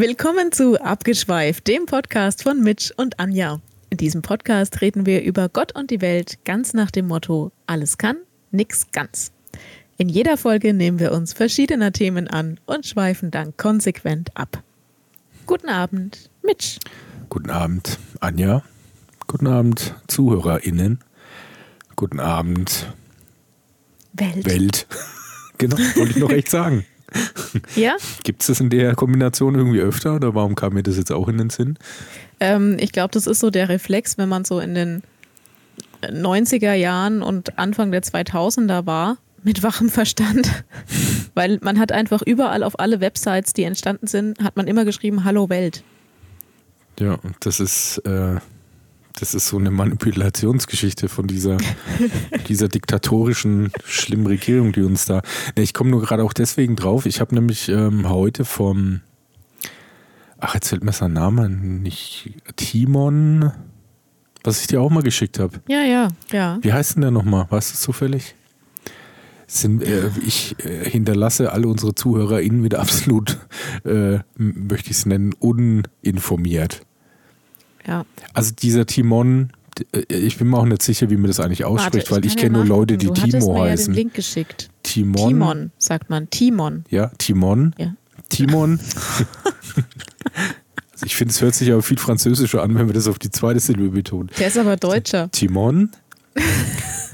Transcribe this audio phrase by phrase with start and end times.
[0.00, 3.60] Willkommen zu Abgeschweift, dem Podcast von Mitch und Anja.
[3.90, 7.98] In diesem Podcast reden wir über Gott und die Welt ganz nach dem Motto: alles
[7.98, 8.16] kann,
[8.52, 9.32] nix ganz.
[9.96, 14.62] In jeder Folge nehmen wir uns verschiedener Themen an und schweifen dann konsequent ab.
[15.46, 16.78] Guten Abend, Mitch.
[17.28, 18.62] Guten Abend, Anja.
[19.26, 21.00] Guten Abend, ZuhörerInnen.
[21.96, 22.86] Guten Abend,
[24.12, 24.46] Welt.
[24.46, 24.86] Welt.
[25.58, 26.86] genau, wollte ich noch echt sagen.
[27.74, 27.96] Ja?
[28.24, 31.28] Gibt es das in der Kombination irgendwie öfter oder warum kam mir das jetzt auch
[31.28, 31.78] in den Sinn?
[32.40, 35.02] Ähm, ich glaube, das ist so der Reflex, wenn man so in den
[36.02, 40.64] 90er Jahren und Anfang der 2000er war, mit wachem Verstand.
[41.34, 45.24] Weil man hat einfach überall auf alle Websites, die entstanden sind, hat man immer geschrieben,
[45.24, 45.82] Hallo Welt.
[46.98, 48.36] Ja, und das ist, äh,
[49.20, 51.56] das ist so eine Manipulationsgeschichte von dieser,
[52.48, 55.22] dieser diktatorischen, schlimmen Regierung, die uns da.
[55.56, 57.06] Ne, ich komme nur gerade auch deswegen drauf.
[57.06, 59.00] Ich habe nämlich ähm, heute vom,
[60.38, 63.52] ach, jetzt fällt mir sein Name nicht, Timon,
[64.44, 65.60] was ich dir auch mal geschickt habe.
[65.68, 66.58] Ja, ja, ja.
[66.62, 67.46] Wie heißt denn der nochmal?
[67.50, 68.34] Weißt du zufällig?
[69.50, 73.38] Sind, äh, ich äh, hinterlasse alle unsere ZuhörerInnen wieder absolut,
[73.84, 76.82] äh, möchte ich es nennen, uninformiert.
[77.88, 78.06] Ja.
[78.34, 79.50] Also dieser Timon,
[79.92, 82.52] äh, ich bin mir auch nicht sicher, wie man das eigentlich ausspricht, weil ich kann
[82.52, 83.06] kenne ja nur Leute, die.
[83.06, 83.92] Du Timo mir ja heißen.
[83.92, 84.70] den Link geschickt.
[84.82, 85.28] Timon.
[85.28, 86.30] Timon, sagt man.
[86.30, 86.84] Timon.
[86.90, 87.74] Ja, Timon.
[87.78, 87.94] Ja.
[88.28, 88.78] Timon.
[90.92, 93.30] also ich finde, es hört sich aber viel französischer an, wenn wir das auf die
[93.30, 94.30] zweite Silbe betonen.
[94.38, 95.30] Der ist aber Deutscher.
[95.30, 95.90] Timon.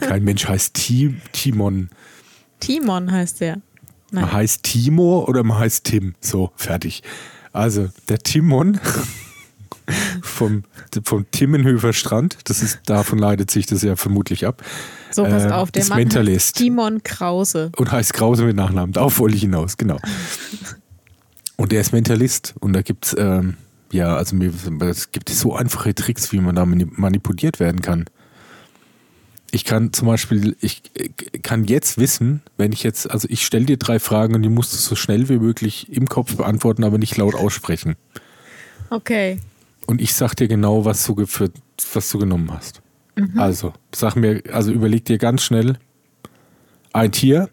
[0.00, 1.89] Kein Mensch heißt Ti Timon.
[2.61, 3.61] Timon heißt der.
[4.11, 4.25] Nein.
[4.25, 6.14] Man heißt Timo oder man heißt Tim.
[6.20, 7.02] So, fertig.
[7.52, 8.80] Also, der Timon
[10.22, 10.64] vom,
[11.04, 14.62] vom Timmenhöfer Strand, das ist, davon leitet sich das ja vermutlich ab.
[15.10, 16.56] So, pass äh, auf, der Mann Mentalist.
[16.56, 17.70] Timon Krause.
[17.77, 18.92] Und heißt Krause mit Nachnamen.
[18.92, 19.98] Darauf wollte ich hinaus, genau.
[21.56, 22.55] Und der ist Mentalist.
[22.61, 23.56] Und da gibt es, ähm,
[23.92, 28.06] ja, also mir, es gibt so einfache Tricks, wie man da mani- manipuliert werden kann.
[29.52, 33.67] Ich kann zum Beispiel, ich äh, kann jetzt wissen, wenn ich jetzt, also ich stelle
[33.67, 36.98] dir drei Fragen und die musst du so schnell wie möglich im Kopf beantworten, aber
[36.98, 37.94] nicht laut aussprechen.
[38.90, 39.39] Okay.
[39.86, 41.50] Und ich sag dir genau, was du, für,
[41.92, 42.80] was du genommen hast.
[43.36, 45.78] Also, sag mir, also überleg dir ganz schnell
[46.92, 47.48] ein Tier,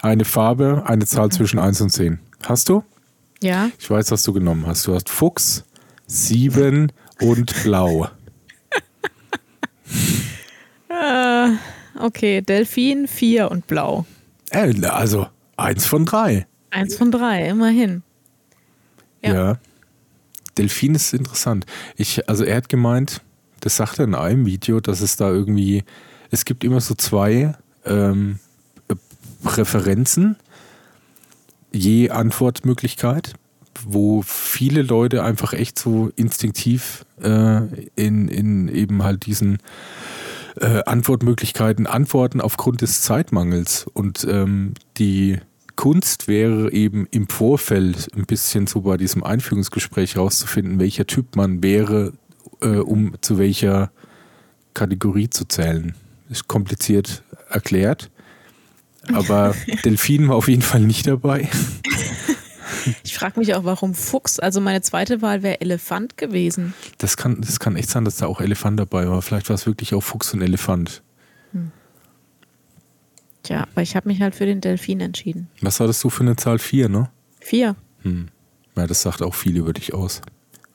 [0.00, 2.18] eine Farbe, eine Zahl zwischen 1 und 10.
[2.44, 2.82] Hast du?
[3.42, 3.70] Ja.
[3.78, 4.86] Ich weiß, was du genommen hast.
[4.86, 5.64] Du hast Fuchs,
[6.06, 8.08] sieben und Blau.
[10.88, 11.52] Äh,
[11.98, 14.04] okay, Delfin, vier und blau.
[14.50, 16.46] Äh, also eins von drei.
[16.70, 18.02] Eins von drei, immerhin.
[19.22, 19.34] Ja.
[19.34, 19.58] Ja.
[20.60, 21.64] Delfin ist interessant.
[21.96, 23.22] Ich, also er hat gemeint,
[23.60, 25.84] das sagt er in einem Video, dass es da irgendwie,
[26.30, 27.54] es gibt immer so zwei
[27.86, 28.38] ähm,
[28.88, 28.94] äh,
[29.42, 30.36] Präferenzen
[31.72, 33.34] je Antwortmöglichkeit,
[33.84, 37.62] wo viele Leute einfach echt so instinktiv äh,
[37.94, 39.58] in, in eben halt diesen
[40.60, 43.86] äh, Antwortmöglichkeiten antworten aufgrund des Zeitmangels.
[43.92, 45.38] Und ähm, die
[45.76, 51.62] Kunst wäre eben im Vorfeld ein bisschen so bei diesem Einführungsgespräch rauszufinden, welcher Typ man
[51.62, 52.12] wäre,
[52.60, 53.90] äh, um zu welcher
[54.74, 55.94] Kategorie zu zählen.
[56.28, 58.10] Ist kompliziert erklärt.
[59.12, 59.54] Aber
[59.84, 61.48] Delfin war auf jeden Fall nicht dabei.
[63.02, 64.38] Ich frage mich auch, warum Fuchs?
[64.38, 66.74] Also meine zweite Wahl wäre Elefant gewesen.
[66.98, 69.20] Das kann, das kann echt sein, dass da auch Elefant dabei war.
[69.22, 71.02] Vielleicht war es wirklich auch Fuchs und Elefant.
[73.42, 75.48] Tja, aber ich habe mich halt für den Delfin entschieden.
[75.62, 76.58] Was hattest du für eine Zahl?
[76.58, 77.10] Vier, ne?
[77.40, 77.74] Vier.
[78.02, 78.28] Hm.
[78.76, 80.20] Ja, das sagt auch viel über dich aus.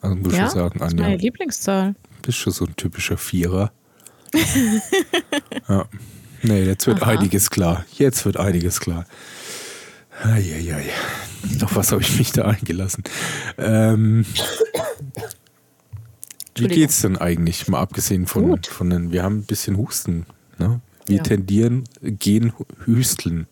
[0.02, 1.96] Also muss Ja, ich sagen, das ist meine Anja, Lieblingszahl.
[2.22, 3.72] bist schon so ein typischer Vierer.
[5.70, 5.86] ja.
[6.42, 7.12] Nee, jetzt wird Aha.
[7.12, 7.86] einiges klar.
[7.94, 9.06] Jetzt wird einiges klar.
[10.24, 10.84] Eieiei.
[11.64, 13.04] Auf was habe ich mich da eingelassen?
[13.58, 14.26] Ähm,
[16.58, 17.68] wie geht's denn eigentlich?
[17.68, 18.68] Mal abgesehen von, Gut.
[18.68, 20.26] von den, wir haben ein bisschen Husten.
[20.58, 20.80] Ne?
[21.08, 21.24] Wir Ja.
[21.24, 22.54] tendieren, gehen
[22.86, 23.48] hüsteln.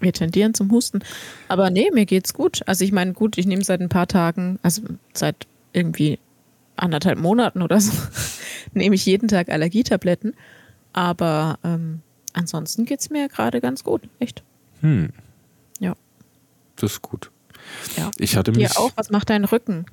[0.00, 1.00] Wir tendieren zum Husten.
[1.48, 2.60] Aber nee, mir geht's gut.
[2.66, 4.82] Also ich meine, gut, ich nehme seit ein paar Tagen, also
[5.14, 6.18] seit irgendwie
[6.76, 7.92] anderthalb Monaten oder so,
[8.74, 10.34] nehme ich jeden Tag Allergietabletten.
[10.92, 12.00] Aber ähm,
[12.34, 14.02] ansonsten geht's mir gerade ganz gut.
[14.18, 14.42] Echt.
[14.82, 15.10] Hm,
[15.80, 15.94] Ja.
[16.76, 17.30] das ist gut.
[17.96, 18.10] ja.
[18.18, 18.68] Ich hatte mich.
[18.68, 18.92] Dir auch?
[18.96, 19.86] Was macht dein Rücken?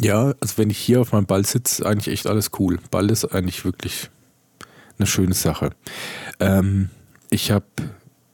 [0.00, 2.80] Ja, also wenn ich hier auf meinem Ball sitze, eigentlich echt alles cool.
[2.90, 4.10] Ball ist eigentlich wirklich
[4.98, 5.70] eine schöne Sache.
[6.40, 6.90] Ähm,
[7.30, 7.66] ich habe,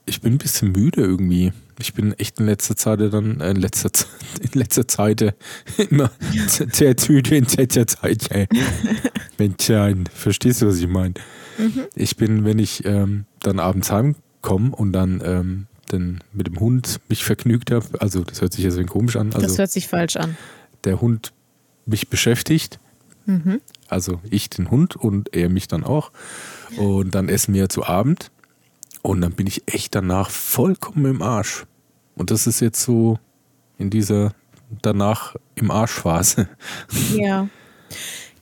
[0.05, 1.53] ich bin ein bisschen müde irgendwie.
[1.79, 4.07] Ich bin echt in letzter Zeit dann, äh, in letzter Zeit,
[4.41, 5.33] in letzter Zeit äh,
[5.89, 6.11] immer
[6.47, 8.31] sehr müde in letzter Zeit.
[8.31, 8.47] Ey.
[9.37, 11.15] Menschlein, verstehst du, was ich meine?
[11.95, 16.99] Ich bin, wenn ich ähm, dann abends heimkomme und dann ähm, den, mit dem Hund
[17.09, 17.85] mich vergnügt habe.
[17.99, 19.33] Also das hört sich jetzt ein komisch an.
[19.33, 20.37] Also das hört sich falsch an.
[20.83, 21.33] Der Hund
[21.85, 22.79] mich beschäftigt.
[23.25, 23.61] Mhm.
[23.91, 26.11] Also ich den Hund und er mich dann auch.
[26.77, 28.31] Und dann essen wir zu Abend.
[29.01, 31.65] Und dann bin ich echt danach vollkommen im Arsch.
[32.15, 33.19] Und das ist jetzt so
[33.77, 34.33] in dieser
[34.81, 36.47] danach im Arschphase.
[37.15, 37.49] Ja.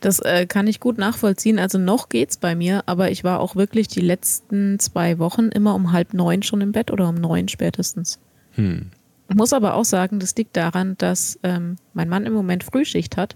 [0.02, 1.60] Das äh, kann ich gut nachvollziehen.
[1.60, 5.76] Also noch geht's bei mir, aber ich war auch wirklich die letzten zwei Wochen immer
[5.76, 8.18] um halb neun schon im Bett oder um neun spätestens.
[8.52, 8.92] Hm.
[9.28, 13.18] Ich muss aber auch sagen, das liegt daran, dass ähm, mein Mann im Moment Frühschicht
[13.18, 13.36] hat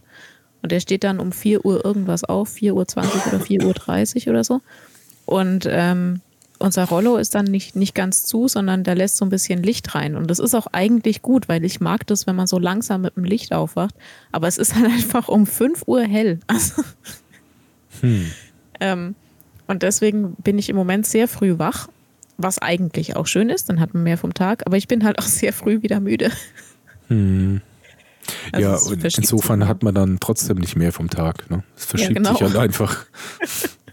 [0.63, 4.44] und er steht dann um 4 Uhr irgendwas auf, 4.20 Uhr oder 4.30 Uhr oder
[4.44, 4.62] so.
[5.25, 6.21] Und ähm,
[6.57, 9.94] unser Rollo ist dann nicht, nicht ganz zu, sondern da lässt so ein bisschen Licht
[9.94, 10.15] rein.
[10.15, 13.18] Und das ist auch eigentlich gut, weil ich mag das, wenn man so langsam mit
[13.18, 13.94] dem Licht aufwacht.
[14.31, 16.39] Aber es ist halt einfach um 5 Uhr hell.
[16.48, 16.81] Also,
[18.01, 18.31] Hm.
[18.80, 19.15] ähm,
[19.68, 21.89] und deswegen bin ich im Moment sehr früh wach,
[22.38, 24.65] was eigentlich auch schön ist, dann hat man mehr vom Tag.
[24.65, 26.31] Aber ich bin halt auch sehr früh wieder müde.
[27.10, 27.62] Hm.
[28.51, 29.69] Also ja, es und insofern sich.
[29.69, 31.49] hat man dann trotzdem nicht mehr vom Tag.
[31.49, 31.63] Ne?
[31.75, 32.33] Es verschiebt genau.
[32.33, 33.05] sich halt einfach.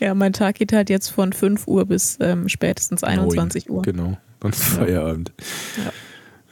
[0.00, 3.76] Ja, mein Tag geht halt jetzt von 5 Uhr bis ähm, spätestens 21 Neun.
[3.76, 3.82] Uhr.
[3.82, 5.32] Genau, dann ist Feierabend.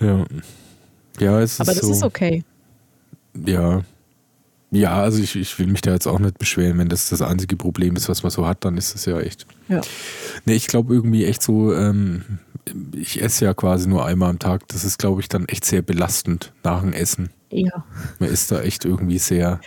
[0.01, 0.25] Ja.
[1.21, 1.93] Ja, es ist Aber das so.
[1.93, 2.45] ist okay.
[3.47, 3.83] Ja.
[4.71, 7.57] Ja, also ich, ich will mich da jetzt auch nicht beschweren, wenn das das einzige
[7.57, 9.47] Problem ist, was man so hat, dann ist es ja echt.
[9.69, 9.83] Ja.
[10.47, 12.39] Nee, ich glaube irgendwie echt so, ähm,
[12.95, 14.69] ich esse ja quasi nur einmal am Tag.
[14.69, 17.31] Das ist, glaube ich, dann echt sehr belastend nach dem Essen.
[17.51, 17.85] Ja.
[18.19, 19.61] Man ist da echt irgendwie sehr.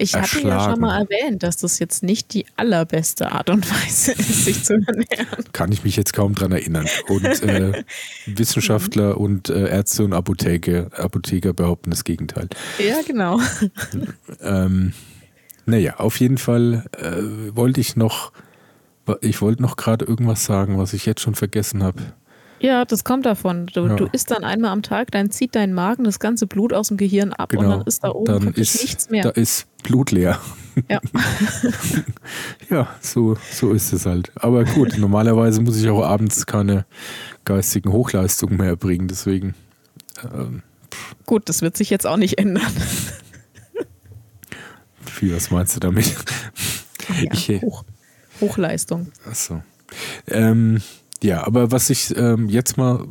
[0.00, 4.12] Ich hatte ja schon mal erwähnt, dass das jetzt nicht die allerbeste Art und Weise
[4.12, 5.44] ist, sich zu ernähren.
[5.52, 6.86] Kann ich mich jetzt kaum dran erinnern.
[7.08, 7.82] Und äh,
[8.26, 12.48] Wissenschaftler und äh, Ärzte und Apotheke, Apotheker behaupten das Gegenteil.
[12.78, 13.40] Ja, genau.
[14.40, 14.92] Ähm,
[15.66, 18.32] naja, auf jeden Fall äh, wollte ich noch,
[19.20, 22.00] ich wollte noch gerade irgendwas sagen, was ich jetzt schon vergessen habe.
[22.60, 23.66] Ja, das kommt davon.
[23.72, 23.94] Du, Ja.
[23.94, 26.96] du isst dann einmal am Tag, dann zieht dein Magen das ganze Blut aus dem
[26.96, 28.38] Gehirn ab und dann ist da oben Genau.
[28.40, 29.22] Dann ist, nichts mehr.
[29.22, 30.40] Da ist Blut leer.
[30.88, 31.00] Ja.
[32.70, 34.30] Ja, so, so ist es halt.
[34.36, 36.84] Aber gut, normalerweise muss ich auch abends keine
[37.44, 39.54] geistigen Hochleistungen mehr erbringen, deswegen.
[40.34, 40.62] Ähm,
[41.26, 42.70] Gut, das wird sich jetzt auch nicht ändern.
[45.20, 46.14] wie, was meinst du damit?
[47.22, 47.84] Ja, Ich, äh, Hoch,
[48.40, 49.08] Hochleistung.
[49.28, 49.62] Achso.
[50.26, 50.80] Ähm,
[51.22, 53.04] ja, aber was ich ähm, jetzt mal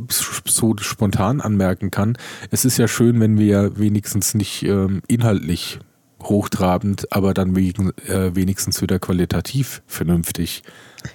[0.46, 2.18] so spontan anmerken kann,
[2.52, 5.80] es ist ja schön, wenn wir ja wenigstens nicht ähm, inhaltlich
[6.24, 10.64] hochtrabend, aber dann wegen, äh, wenigstens wieder qualitativ vernünftig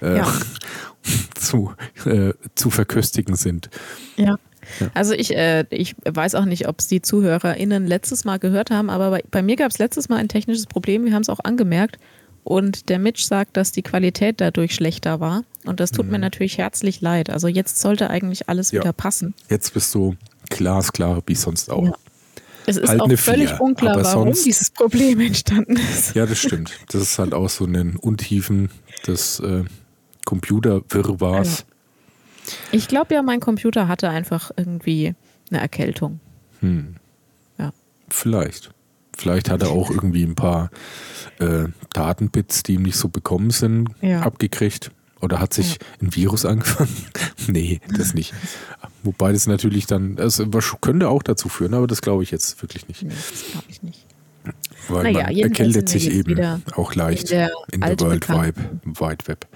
[0.01, 0.33] äh, Ja.
[1.35, 1.73] zu,
[2.05, 3.69] äh, zu verköstigen sind.
[4.15, 4.37] Ja.
[4.79, 4.87] Ja.
[4.93, 8.89] Also ich, äh, ich weiß auch nicht, ob es die ZuhörerInnen letztes Mal gehört haben,
[8.89, 11.41] aber bei, bei mir gab es letztes Mal ein technisches Problem, wir haben es auch
[11.43, 11.97] angemerkt.
[12.43, 15.43] Und der Mitch sagt, dass die Qualität dadurch schlechter war.
[15.65, 17.29] Und das tut mir natürlich herzlich leid.
[17.29, 18.77] Also jetzt sollte eigentlich alles Mhm.
[18.77, 18.81] Ja.
[18.83, 19.33] wieder passen.
[19.49, 20.15] Jetzt bist du
[20.49, 21.85] glasklar wie sonst auch.
[21.85, 21.93] Ja.
[22.65, 26.15] Es ist Halt auch eine völlig Vier, unklar, warum dieses Problem entstanden ist.
[26.15, 26.71] Ja, das stimmt.
[26.89, 28.69] Das ist halt auch so in den Untiefen
[29.07, 29.63] des äh,
[30.25, 31.65] Computerwirrwarrs.
[32.71, 35.15] Ich glaube ja, mein Computer hatte einfach irgendwie
[35.49, 36.19] eine Erkältung.
[36.59, 36.95] Hm.
[37.57, 37.71] Ja.
[38.09, 38.71] Vielleicht.
[39.17, 40.69] Vielleicht hat er auch irgendwie ein paar
[41.39, 44.21] äh, Datenbits, die ihm nicht so bekommen sind, Ja.
[44.21, 44.91] abgekriegt.
[45.21, 46.89] Oder hat sich ein Virus angefangen?
[47.47, 48.33] nee, das nicht.
[49.03, 50.43] Wobei das natürlich dann, das
[50.81, 53.03] könnte auch dazu führen, aber das glaube ich jetzt wirklich nicht.
[53.03, 54.05] Nee, das glaube ich nicht.
[54.89, 59.27] Weil Naja, man erkältet sich eben auch leicht in der in der World Wide, Wide
[59.27, 59.47] Web.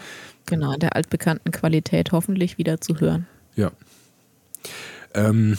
[0.46, 3.28] Genau, in der altbekannten Qualität hoffentlich wieder zu hören.
[3.58, 3.72] Ja.
[5.14, 5.58] Ähm,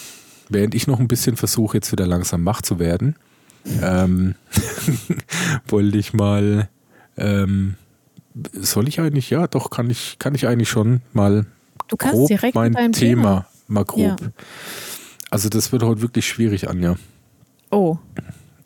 [0.48, 3.16] während ich noch ein bisschen versuche, jetzt wieder langsam wach zu werden,
[3.82, 4.34] ähm,
[5.68, 6.68] wollte ich mal,
[7.16, 7.74] ähm,
[8.52, 11.46] soll ich eigentlich, ja, doch, kann ich, kann ich eigentlich schon mal
[11.88, 13.46] Du kannst grob direkt mein Thema, Thema.
[13.66, 14.20] mal grob.
[14.20, 14.28] Ja.
[15.30, 16.96] Also das wird heute wirklich schwierig, Anja.
[17.70, 17.98] Oh,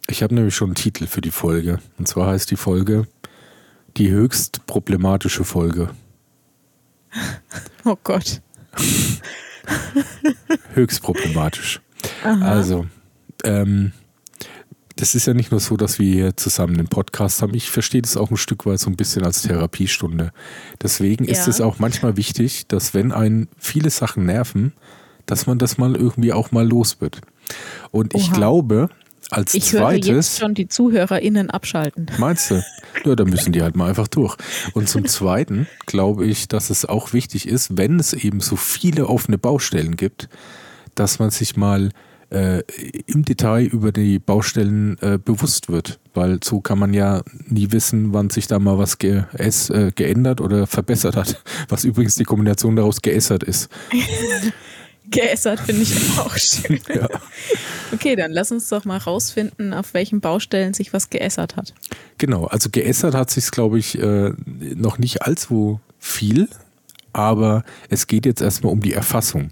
[0.09, 1.79] Ich habe nämlich schon einen Titel für die Folge.
[1.99, 3.07] Und zwar heißt die Folge
[3.97, 5.91] Die höchst problematische Folge.
[7.85, 8.41] oh Gott.
[10.75, 11.81] Höchst problematisch.
[12.23, 12.87] Also,
[13.45, 13.93] ähm,
[14.97, 17.55] das ist ja nicht nur so, dass wir hier zusammen einen Podcast haben.
[17.55, 20.33] Ich verstehe das auch ein Stück weit so ein bisschen als Therapiestunde.
[20.83, 21.49] Deswegen ist Ja.
[21.49, 24.73] es auch manchmal wichtig, dass wenn einen viele Sachen nerven,
[25.27, 27.21] dass man das mal irgendwie auch mal los wird.
[27.91, 28.35] Und ich Oha.
[28.35, 28.89] glaube,
[29.31, 32.07] als Ich höre jetzt zweites, schon die ZuhörerInnen abschalten.
[32.19, 32.63] meinst du?
[33.05, 34.37] Ja, da müssen die halt mal einfach durch.
[34.75, 39.07] Und zum Zweiten glaube ich, dass es auch wichtig ist, wenn es eben so viele
[39.09, 40.29] offene Baustellen gibt,
[40.95, 41.91] dass man sich mal
[42.33, 42.63] äh,
[43.07, 45.99] im Detail über die Baustellen äh, bewusst wird.
[46.15, 50.41] Weil so kann man ja nie wissen, wann sich da mal was ge äh, geändert
[50.41, 51.43] oder verbessert hat.
[51.69, 53.69] Was übrigens die Kombination daraus geässert ist.
[55.11, 56.81] geässert finde ich auch schön.
[56.95, 57.09] Ja.
[57.93, 61.75] Okay, dann lass uns doch mal rausfinden, auf welchen Baustellen sich was geässert hat.
[62.19, 64.33] Genau, also geässert hat sich glaube ich, äh,
[64.75, 66.49] noch nicht allzu viel,
[67.13, 69.51] aber es geht jetzt erstmal um die Erfassung.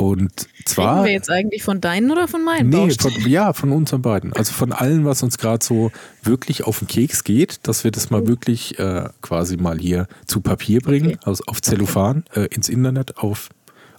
[0.00, 0.94] Und zwar.
[0.94, 2.70] Reden wir jetzt eigentlich von deinen oder von meinen?
[2.70, 4.32] Nee, von, ja, von unseren beiden.
[4.32, 5.92] Also von allem, was uns gerade so
[6.22, 10.40] wirklich auf den Keks geht, dass wir das mal wirklich äh, quasi mal hier zu
[10.40, 11.18] Papier bringen, okay.
[11.24, 13.50] also auf Zellophan, äh, ins Internet, auf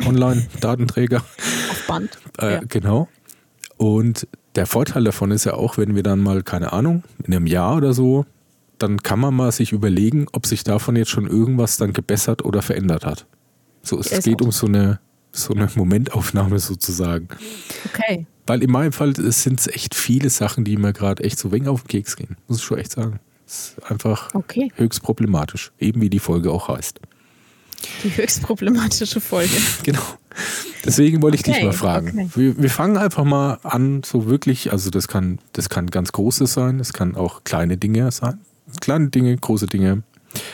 [0.03, 1.17] Online-Datenträger.
[1.69, 2.17] auf Band.
[2.39, 2.61] Äh, ja.
[2.67, 3.07] Genau.
[3.77, 7.45] Und der Vorteil davon ist ja auch, wenn wir dann mal, keine Ahnung, in einem
[7.45, 8.25] Jahr oder so,
[8.79, 12.63] dann kann man mal sich überlegen, ob sich davon jetzt schon irgendwas dann gebessert oder
[12.63, 13.27] verändert hat.
[13.83, 14.99] So, es geht um so eine
[15.31, 17.29] so eine Momentaufnahme sozusagen.
[17.85, 18.25] Okay.
[18.47, 21.69] Weil in meinem Fall sind es echt viele Sachen, die mir gerade echt so wenig
[21.69, 22.35] auf den Keks gehen.
[22.47, 23.19] Muss ich schon echt sagen.
[23.45, 24.71] Das ist einfach okay.
[24.75, 25.71] höchst problematisch.
[25.79, 26.99] Eben wie die Folge auch heißt.
[28.03, 29.55] Die höchst problematische Folge.
[29.83, 30.01] genau.
[30.85, 32.09] Deswegen wollte ich okay, dich mal fragen.
[32.09, 32.29] Okay.
[32.35, 36.53] Wir, wir, fangen einfach mal an, so wirklich, also das kann, das kann ganz Großes
[36.53, 38.39] sein, es kann auch kleine Dinge sein.
[38.79, 40.03] Kleine Dinge, große Dinge,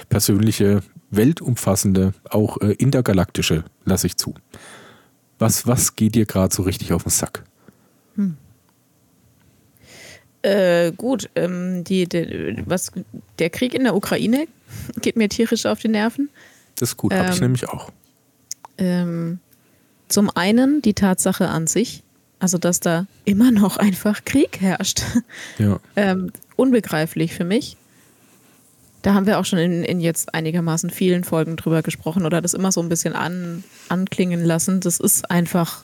[0.09, 4.33] persönliche weltumfassende, auch äh, intergalaktische, lasse ich zu.
[5.39, 7.43] Was, was geht dir gerade so richtig auf den Sack?
[8.15, 8.37] Hm.
[10.41, 12.91] Äh, gut, ähm, die, die, was,
[13.39, 14.47] der Krieg in der Ukraine
[15.01, 16.29] geht mir tierisch auf die Nerven.
[16.75, 17.91] Das ist gut, ähm, habe ich nämlich auch.
[18.77, 19.39] Ähm,
[20.07, 22.03] zum einen die Tatsache an sich,
[22.39, 25.01] also dass da immer noch einfach Krieg herrscht.
[25.57, 25.79] Ja.
[25.95, 27.75] Ähm, unbegreiflich für mich.
[29.01, 32.53] Da haben wir auch schon in, in, jetzt einigermaßen vielen Folgen drüber gesprochen oder das
[32.53, 34.79] immer so ein bisschen an, anklingen lassen.
[34.79, 35.83] Das ist einfach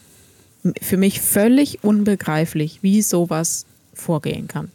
[0.81, 4.71] für mich völlig unbegreiflich, wie sowas vorgehen kann.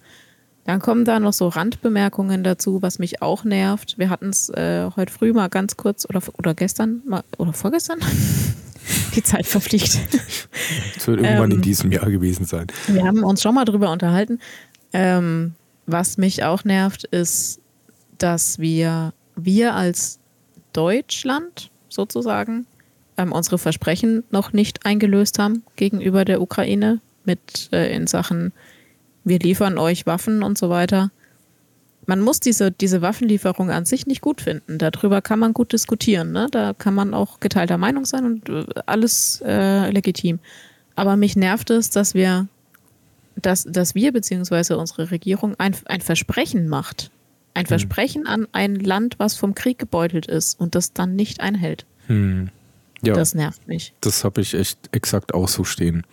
[0.65, 3.97] Dann kommen da noch so Randbemerkungen dazu, was mich auch nervt.
[3.97, 8.01] Wir hatten es äh, heute früh mal ganz kurz oder, oder gestern mal, oder vorgestern.
[9.15, 9.99] Die Zeit verfliegt.
[10.97, 12.67] Es wird irgendwann ähm, in diesem Jahr gewesen sein.
[12.87, 14.41] Wir haben uns schon mal drüber unterhalten.
[14.93, 15.55] Ähm,
[15.87, 17.61] was mich auch nervt, ist
[18.19, 20.19] dass wir, wir als
[20.73, 22.67] Deutschland sozusagen
[23.17, 28.53] ähm, unsere Versprechen noch nicht eingelöst haben gegenüber der Ukraine mit äh, in Sachen,
[29.25, 31.11] wir liefern euch Waffen und so weiter.
[32.07, 34.79] Man muss diese, diese Waffenlieferung an sich nicht gut finden.
[34.79, 36.33] Darüber kann man gut diskutieren.
[36.33, 36.47] Ne?
[36.51, 40.39] Da kann man auch geteilter Meinung sein und äh, alles äh, legitim.
[40.95, 42.49] Aber mich nervt es, dass wir,
[43.37, 44.75] dass, dass wir bzw.
[44.75, 47.11] unsere Regierung ein, ein Versprechen macht
[47.55, 47.69] ein hm.
[47.69, 51.87] Versprechen an ein Land, was vom Krieg gebeutelt ist und das dann nicht einhält.
[52.07, 52.51] Hm.
[53.03, 53.95] Ja, das nervt mich.
[54.01, 56.05] Das habe ich echt exakt auch so stehen.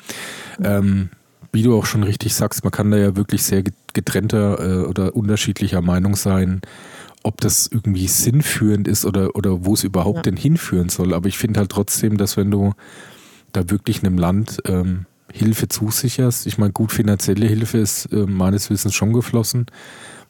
[0.60, 0.66] Mhm.
[0.66, 1.10] Ähm,
[1.52, 3.64] wie du auch schon richtig sagst, man kann da ja wirklich sehr
[3.94, 6.62] getrennter äh, oder unterschiedlicher Meinung sein,
[7.24, 10.22] ob das irgendwie sinnführend ist oder, oder wo es überhaupt ja.
[10.24, 11.14] denn hinführen soll.
[11.14, 12.74] Aber ich finde halt trotzdem, dass wenn du
[13.54, 18.70] da wirklich einem Land ähm, Hilfe zusicherst, ich meine, gut finanzielle Hilfe ist äh, meines
[18.70, 19.66] Wissens schon geflossen,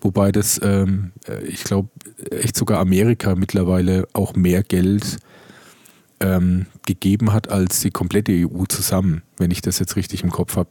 [0.02, 1.90] Wobei das, ähm, äh, ich glaube,
[2.30, 5.18] echt sogar Amerika mittlerweile auch mehr Geld
[6.20, 10.56] ähm, gegeben hat als die komplette EU zusammen, wenn ich das jetzt richtig im Kopf
[10.56, 10.70] habe.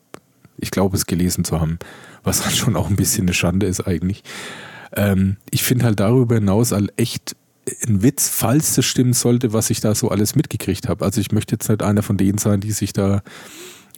[0.59, 1.79] Ich glaube, es gelesen zu haben,
[2.23, 4.23] was halt schon auch ein bisschen eine Schande ist eigentlich.
[4.97, 7.37] Ähm, ich finde halt darüber hinaus all echt
[7.87, 11.05] ein Witz, falls das stimmen sollte, was ich da so alles mitgekriegt habe.
[11.05, 13.23] Also ich möchte jetzt nicht einer von denen sein, die sich da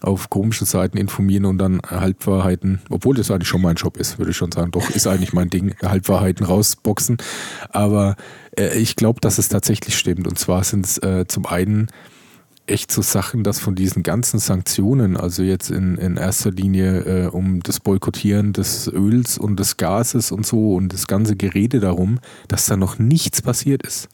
[0.02, 4.30] auf komischen Seiten informieren und dann Halbwahrheiten, obwohl das eigentlich schon mein Job ist, würde
[4.30, 7.16] ich schon sagen, doch ist eigentlich mein Ding, Halbwahrheiten rausboxen.
[7.70, 8.16] Aber
[8.58, 10.26] äh, ich glaube, dass es tatsächlich stimmt.
[10.26, 11.88] Und zwar sind es äh, zum einen
[12.66, 17.26] echt so Sachen, dass von diesen ganzen Sanktionen, also jetzt in, in erster Linie äh,
[17.28, 22.18] um das Boykottieren des Öls und des Gases und so und das ganze Gerede darum,
[22.48, 24.08] dass da noch nichts passiert ist.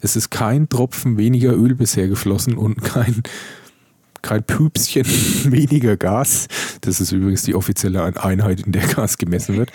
[0.00, 3.22] Es ist kein Tropfen weniger Öl bisher geflossen und kein
[4.22, 5.04] kein Püpschen
[5.44, 6.48] weniger Gas.
[6.80, 9.70] Das ist übrigens die offizielle Einheit, in der Gas gemessen wird.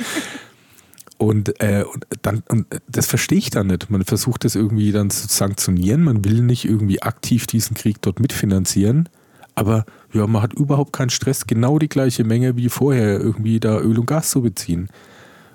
[1.17, 3.91] Und, äh, und dann, und das verstehe ich dann nicht.
[3.91, 6.03] Man versucht das irgendwie dann zu sanktionieren.
[6.03, 9.07] Man will nicht irgendwie aktiv diesen Krieg dort mitfinanzieren.
[9.53, 13.79] Aber ja, man hat überhaupt keinen Stress, genau die gleiche Menge wie vorher irgendwie da
[13.79, 14.89] Öl und Gas zu beziehen.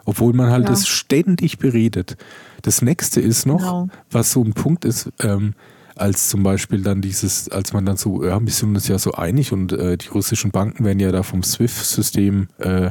[0.05, 0.71] Obwohl man halt ja.
[0.71, 2.17] das ständig beredet.
[2.63, 3.89] Das nächste ist noch, genau.
[4.11, 5.55] was so ein Punkt ist, ähm,
[5.97, 9.13] als zum Beispiel dann dieses, als man dann so, ja, wir sind uns ja so
[9.13, 12.91] einig und äh, die russischen Banken werden ja da vom SWIFT-System äh,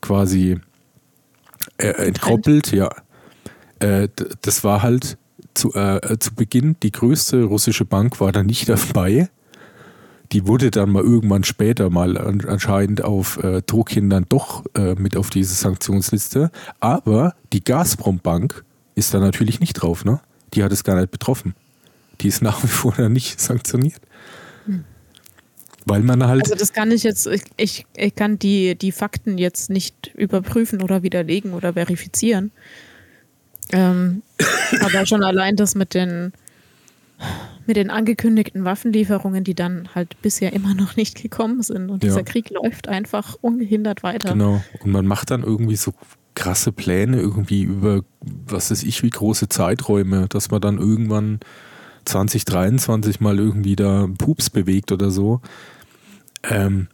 [0.00, 0.58] quasi
[1.78, 2.90] äh, entkoppelt, ja.
[3.78, 4.08] Äh,
[4.42, 5.16] das war halt
[5.54, 9.28] zu, äh, zu Beginn die größte russische Bank war da nicht dabei.
[10.32, 15.16] Die wurde dann mal irgendwann später mal anscheinend auf äh, hin dann doch äh, mit
[15.16, 16.50] auf diese Sanktionsliste.
[16.80, 18.62] Aber die Gazprom-Bank
[18.94, 20.20] ist da natürlich nicht drauf, ne?
[20.52, 21.54] Die hat es gar nicht betroffen.
[22.20, 24.00] Die ist nach wie vor da nicht sanktioniert.
[24.66, 24.84] Hm.
[25.84, 26.42] Weil man halt.
[26.42, 31.02] Also das kann ich jetzt, ich, ich kann die, die Fakten jetzt nicht überprüfen oder
[31.02, 32.52] widerlegen oder verifizieren.
[33.72, 34.22] Ähm,
[34.80, 36.32] aber schon allein das mit den
[37.66, 41.90] mit den angekündigten Waffenlieferungen, die dann halt bisher immer noch nicht gekommen sind.
[41.90, 42.08] Und ja.
[42.08, 44.32] dieser Krieg läuft einfach ungehindert weiter.
[44.32, 44.62] Genau.
[44.80, 45.92] Und man macht dann irgendwie so
[46.34, 51.40] krasse Pläne irgendwie über, was weiß ich, wie große Zeiträume, dass man dann irgendwann
[52.08, 55.40] 2023 mal irgendwie da Pups bewegt oder so.
[56.42, 56.88] Ähm,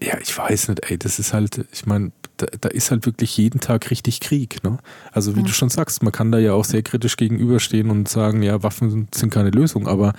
[0.00, 3.36] ja, ich weiß nicht, ey, das ist halt, ich meine, da, da, ist halt wirklich
[3.36, 4.62] jeden Tag richtig Krieg.
[4.62, 4.78] Ne?
[5.10, 5.46] Also wie ja.
[5.46, 9.08] du schon sagst, man kann da ja auch sehr kritisch gegenüberstehen und sagen, ja, Waffen
[9.12, 10.12] sind keine Lösung, aber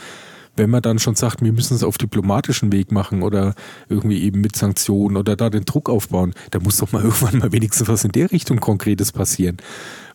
[0.59, 3.55] wenn man dann schon sagt, wir müssen es auf diplomatischen Weg machen oder
[3.87, 7.51] irgendwie eben mit Sanktionen oder da den Druck aufbauen, da muss doch mal irgendwann mal
[7.51, 9.57] wenigstens was in der Richtung Konkretes passieren.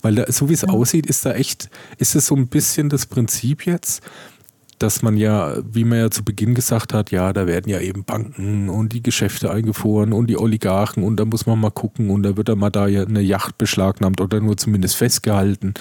[0.03, 0.69] Weil da, so wie es ja.
[0.69, 4.03] aussieht, ist da echt, ist es so ein bisschen das Prinzip jetzt,
[4.79, 8.05] dass man ja, wie man ja zu Beginn gesagt hat, ja, da werden ja eben
[8.05, 12.23] Banken und die Geschäfte eingefroren und die Oligarchen und da muss man mal gucken und
[12.23, 15.75] da wird dann mal da ja eine Yacht beschlagnahmt oder nur zumindest festgehalten.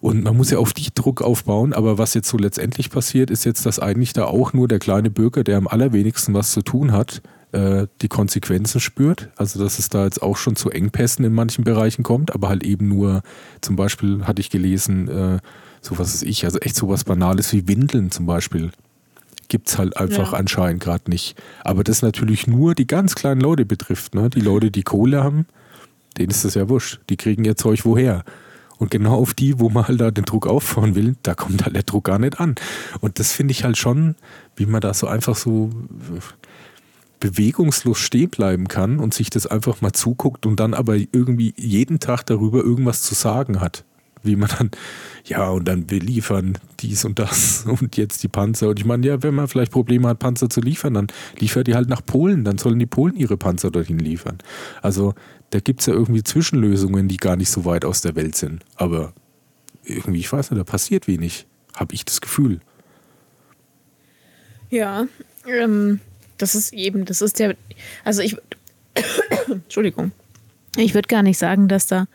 [0.00, 3.44] Und man muss ja auf die Druck aufbauen, aber was jetzt so letztendlich passiert, ist
[3.44, 6.92] jetzt, dass eigentlich da auch nur der kleine Bürger, der am allerwenigsten was zu tun
[6.92, 7.20] hat,
[7.52, 9.30] äh, die Konsequenzen spürt.
[9.36, 12.62] Also dass es da jetzt auch schon zu Engpässen in manchen Bereichen kommt, aber halt
[12.62, 13.22] eben nur,
[13.60, 15.38] zum Beispiel hatte ich gelesen, äh,
[15.80, 18.70] so was ist ich, also echt so was Banales wie Windeln zum Beispiel.
[19.48, 20.38] Gibt es halt einfach ja.
[20.38, 21.40] anscheinend gerade nicht.
[21.64, 24.14] Aber das natürlich nur die ganz kleinen Leute betrifft.
[24.14, 24.28] Ne?
[24.28, 25.46] Die Leute, die Kohle haben,
[26.18, 27.00] denen ist das ja wurscht.
[27.08, 28.24] Die kriegen ihr Zeug woher.
[28.78, 31.74] Und genau auf die, wo man halt da den Druck auffahren will, da kommt halt
[31.74, 32.54] der Druck gar nicht an.
[33.00, 34.14] Und das finde ich halt schon,
[34.56, 35.70] wie man da so einfach so
[37.20, 41.98] bewegungslos stehen bleiben kann und sich das einfach mal zuguckt und dann aber irgendwie jeden
[41.98, 43.84] Tag darüber irgendwas zu sagen hat
[44.22, 44.70] wie man dann,
[45.24, 48.68] ja, und dann wir liefern dies und das und jetzt die Panzer.
[48.68, 51.06] Und ich meine, ja, wenn man vielleicht Probleme hat, Panzer zu liefern, dann
[51.38, 54.38] liefert die halt nach Polen, dann sollen die Polen ihre Panzer dorthin liefern.
[54.82, 55.14] Also
[55.50, 58.64] da gibt es ja irgendwie Zwischenlösungen, die gar nicht so weit aus der Welt sind.
[58.76, 59.12] Aber
[59.84, 62.60] irgendwie, ich weiß nicht, da passiert wenig, habe ich das Gefühl.
[64.70, 65.06] Ja,
[65.46, 66.00] ähm,
[66.36, 67.56] das ist eben, das ist der,
[68.04, 68.36] also ich,
[69.48, 70.12] Entschuldigung,
[70.76, 72.06] ich würde gar nicht sagen, dass da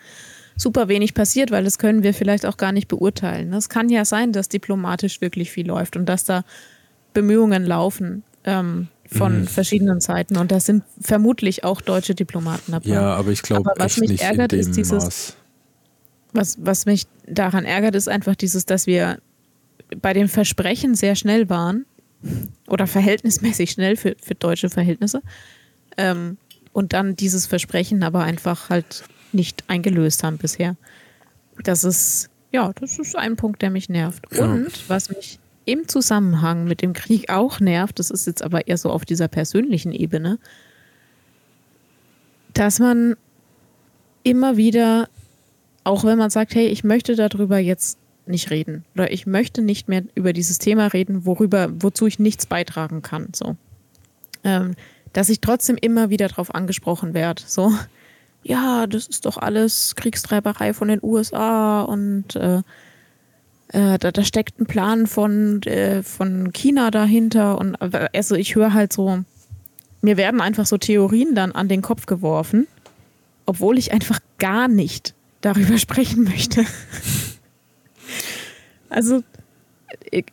[0.55, 3.53] super wenig passiert, weil das können wir vielleicht auch gar nicht beurteilen.
[3.53, 6.45] Es kann ja sein, dass diplomatisch wirklich viel läuft und dass da
[7.13, 9.47] Bemühungen laufen ähm, von mhm.
[9.47, 12.89] verschiedenen Seiten und da sind vermutlich auch deutsche Diplomaten dabei.
[12.89, 15.35] Ja, aber ich glaube, was mich ärgert, ist dieses.
[16.35, 19.19] Was, was mich daran ärgert, ist einfach dieses, dass wir
[20.01, 21.85] bei dem Versprechen sehr schnell waren
[22.67, 25.21] oder verhältnismäßig schnell für, für deutsche Verhältnisse.
[25.97, 26.37] Ähm,
[26.71, 30.75] und dann dieses Versprechen aber einfach halt nicht eingelöst haben bisher.
[31.63, 34.23] Das ist, ja, das ist ein Punkt, der mich nervt.
[34.31, 34.45] Ja.
[34.45, 38.77] Und was mich im Zusammenhang mit dem Krieg auch nervt, das ist jetzt aber eher
[38.77, 40.39] so auf dieser persönlichen Ebene,
[42.53, 43.15] dass man
[44.23, 45.09] immer wieder,
[45.83, 49.89] auch wenn man sagt, hey, ich möchte darüber jetzt nicht reden oder ich möchte nicht
[49.89, 53.57] mehr über dieses Thema reden, worüber, wozu ich nichts beitragen kann, so,
[54.43, 54.75] ähm,
[55.11, 57.73] dass ich trotzdem immer wieder darauf angesprochen werde, so,
[58.43, 62.61] ja, das ist doch alles Kriegstreiberei von den USA und äh,
[63.73, 67.57] äh, da, da, steckt ein Plan von, äh, von China dahinter.
[67.57, 67.75] Und
[68.13, 69.23] also ich höre halt so,
[70.01, 72.67] mir werden einfach so Theorien dann an den Kopf geworfen,
[73.45, 76.65] obwohl ich einfach gar nicht darüber sprechen möchte.
[78.89, 79.23] also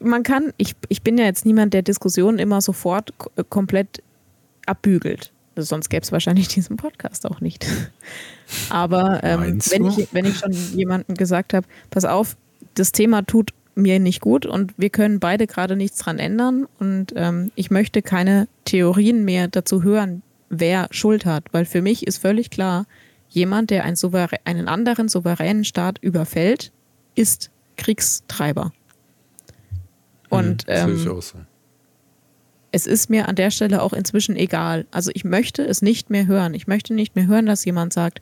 [0.01, 3.15] man kann, ich, ich bin ja jetzt niemand, der Diskussionen immer sofort
[3.49, 4.03] komplett
[4.67, 5.33] abbügelt.
[5.57, 7.67] Sonst gäbe es wahrscheinlich diesen Podcast auch nicht.
[8.69, 12.37] Aber ähm, wenn, ich, wenn ich schon jemandem gesagt habe, pass auf,
[12.75, 17.13] das Thema tut mir nicht gut und wir können beide gerade nichts dran ändern und
[17.17, 22.19] ähm, ich möchte keine Theorien mehr dazu hören, wer Schuld hat, weil für mich ist
[22.19, 22.87] völlig klar,
[23.29, 23.97] jemand, der einen,
[24.45, 26.73] einen anderen souveränen Staat überfällt,
[27.15, 28.73] ist Kriegstreiber.
[30.29, 31.21] Und mhm, ähm, so
[32.73, 34.87] es ist mir an der Stelle auch inzwischen egal.
[34.91, 36.55] Also ich möchte es nicht mehr hören.
[36.55, 38.21] Ich möchte nicht mehr hören, dass jemand sagt,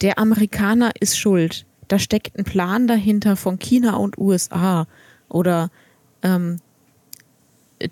[0.00, 1.66] der Amerikaner ist schuld.
[1.90, 4.86] Da steckt ein Plan dahinter von China und USA.
[5.28, 5.70] Oder
[6.22, 6.58] ähm,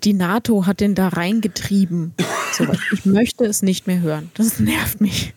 [0.03, 2.13] die NATO hat den da reingetrieben.
[2.53, 4.31] So, ich möchte es nicht mehr hören.
[4.35, 5.33] Das nervt mich.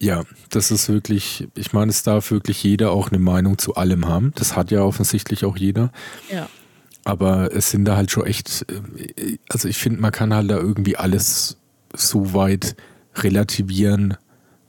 [0.00, 4.08] Ja, das ist wirklich, ich meine, es darf wirklich jeder auch eine Meinung zu allem
[4.08, 4.32] haben.
[4.34, 5.92] Das hat ja offensichtlich auch jeder.
[6.32, 6.48] Ja.
[7.04, 8.66] Aber es sind da halt schon echt,
[9.16, 11.58] äh, also ich finde, man kann halt da irgendwie alles
[11.94, 12.74] so weit
[13.16, 14.16] relativieren,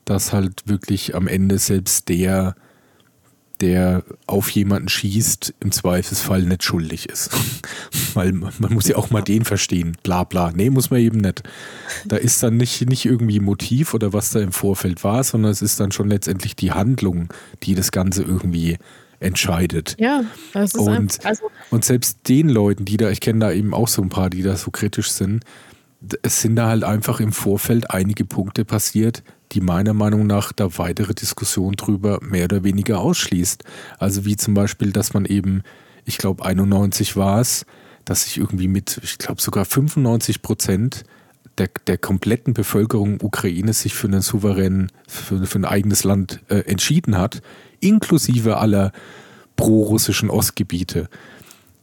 [0.06, 2.56] dass halt wirklich am Ende selbst der,
[3.62, 7.32] der auf jemanden schießt, im Zweifelsfall nicht schuldig ist.
[8.14, 9.98] Weil man muss ja auch mal den verstehen.
[10.04, 10.52] Bla bla.
[10.54, 11.44] Nee, muss man eben nicht.
[12.06, 15.62] Da ist dann nicht, nicht irgendwie Motiv oder was da im Vorfeld war, sondern es
[15.62, 17.30] ist dann schon letztendlich die Handlung,
[17.64, 18.78] die das Ganze irgendwie
[19.20, 19.96] entscheidet.
[20.00, 23.52] Ja, das ist und, einfach, also und selbst den Leuten, die da, ich kenne da
[23.52, 25.44] eben auch so ein paar, die da so kritisch sind,
[26.22, 29.24] es sind da halt einfach im Vorfeld einige Punkte passiert,
[29.56, 33.64] die meiner Meinung nach da weitere Diskussion drüber mehr oder weniger ausschließt.
[33.98, 35.64] Also wie zum Beispiel, dass man eben,
[36.04, 37.66] ich glaube 91 war es,
[38.04, 41.04] dass sich irgendwie mit, ich glaube sogar 95 Prozent
[41.58, 46.60] der, der kompletten Bevölkerung Ukraine sich für einen souveränen, für, für ein eigenes Land äh,
[46.60, 47.42] entschieden hat,
[47.80, 48.92] inklusive aller
[49.56, 51.08] pro-russischen Ostgebiete,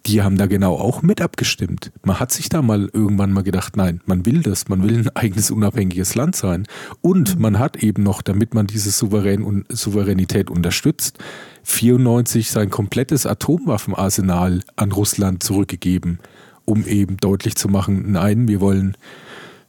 [0.06, 1.92] die haben da genau auch mit abgestimmt.
[2.02, 5.16] Man hat sich da mal irgendwann mal gedacht, nein, man will das, man will ein
[5.16, 6.66] eigenes unabhängiges Land sein.
[7.00, 11.18] Und man hat eben noch, damit man diese Souverän Souveränität unterstützt,
[11.64, 16.18] 94 sein komplettes Atomwaffenarsenal an Russland zurückgegeben,
[16.64, 18.96] um eben deutlich zu machen, nein, wir wollen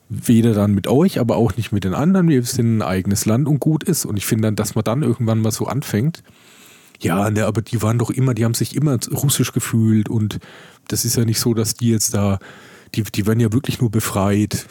[0.09, 2.27] weder dann mit euch, aber auch nicht mit den anderen.
[2.29, 4.05] Wir sind ein eigenes Land und gut ist.
[4.05, 6.23] Und ich finde dann, dass man dann irgendwann mal so anfängt,
[7.03, 10.39] ja, ne, aber die waren doch immer, die haben sich immer russisch gefühlt und
[10.87, 12.39] das ist ja nicht so, dass die jetzt da,
[12.95, 14.65] die, die werden ja wirklich nur befreit.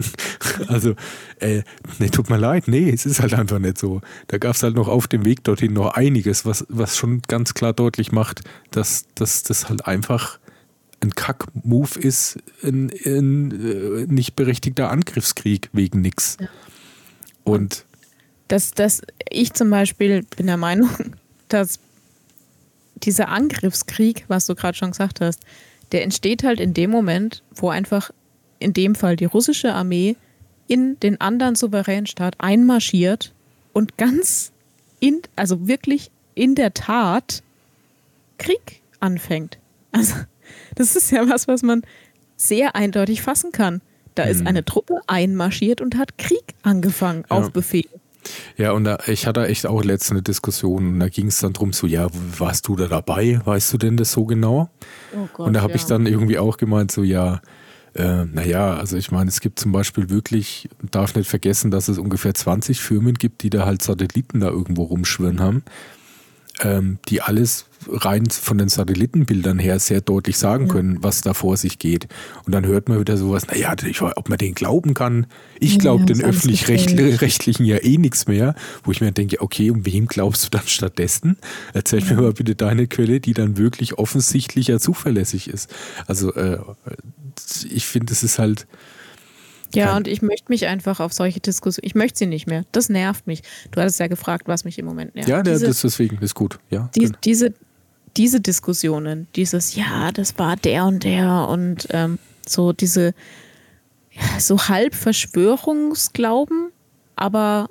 [0.68, 0.94] also,
[1.38, 1.62] äh,
[1.98, 4.00] nee, tut mir leid, nee, es ist halt einfach nicht so.
[4.28, 7.54] Da gab es halt noch auf dem Weg dorthin noch einiges, was, was schon ganz
[7.54, 10.38] klar deutlich macht, dass, dass das halt einfach
[11.00, 16.36] ein Kack-Move ist, ein, ein, äh, nicht berechtigter Angriffskrieg wegen nichts.
[16.40, 16.48] Ja.
[17.44, 17.84] Und
[18.48, 20.90] dass, dass ich zum Beispiel bin der Meinung,
[21.52, 21.78] dass
[22.96, 25.40] dieser Angriffskrieg, was du gerade schon gesagt hast,
[25.92, 28.10] der entsteht halt in dem Moment, wo einfach
[28.58, 30.16] in dem Fall die russische Armee
[30.68, 33.32] in den anderen souveränen Staat einmarschiert
[33.72, 34.52] und ganz
[35.00, 37.42] in, also wirklich in der Tat
[38.38, 39.58] Krieg anfängt.
[39.92, 40.14] Also
[40.76, 41.82] das ist ja was, was man
[42.36, 43.80] sehr eindeutig fassen kann.
[44.14, 44.46] Da ist mhm.
[44.48, 47.36] eine Truppe einmarschiert und hat Krieg angefangen ja.
[47.36, 47.88] auf Befehl.
[48.56, 51.52] Ja, und da, ich hatte echt auch letzte eine Diskussion und da ging es dann
[51.52, 53.40] darum, so, ja, warst du da dabei?
[53.44, 54.70] Weißt du denn das so genau?
[55.14, 55.76] Oh Gott, und da habe ja.
[55.76, 57.40] ich dann irgendwie auch gemeint, so, ja,
[57.94, 61.98] äh, naja, also ich meine, es gibt zum Beispiel wirklich, darf nicht vergessen, dass es
[61.98, 65.64] ungefähr 20 Firmen gibt, die da halt Satelliten da irgendwo rumschwirren haben
[66.62, 70.72] ähm, die alles rein von den Satellitenbildern her sehr deutlich sagen ja.
[70.72, 72.08] können, was da vor sich geht.
[72.44, 73.74] Und dann hört man wieder sowas, naja,
[74.16, 75.26] ob man den glauben kann.
[75.58, 79.86] Ich glaube ja, den öffentlich-rechtlichen ja eh nichts mehr, wo ich mir denke, okay, und
[79.86, 81.36] wem glaubst du dann stattdessen?
[81.72, 82.14] Erzähl ja.
[82.14, 85.70] mir mal bitte deine Quelle, die dann wirklich offensichtlicher zuverlässig ist.
[86.06, 86.58] Also äh,
[87.70, 88.66] ich finde, es ist halt
[89.74, 89.98] ja, kann.
[89.98, 92.64] und ich möchte mich einfach auf solche Diskussionen, ich möchte sie nicht mehr.
[92.72, 93.42] Das nervt mich.
[93.70, 95.28] Du hattest ja gefragt, was mich im Moment nervt.
[95.28, 96.58] Ja, diese, das deswegen ist gut.
[96.70, 97.54] Ja, die, diese,
[98.16, 103.14] diese Diskussionen, dieses, ja, das war der und der und ähm, so diese,
[104.38, 106.70] so halb Verschwörungsglauben,
[107.16, 107.70] aber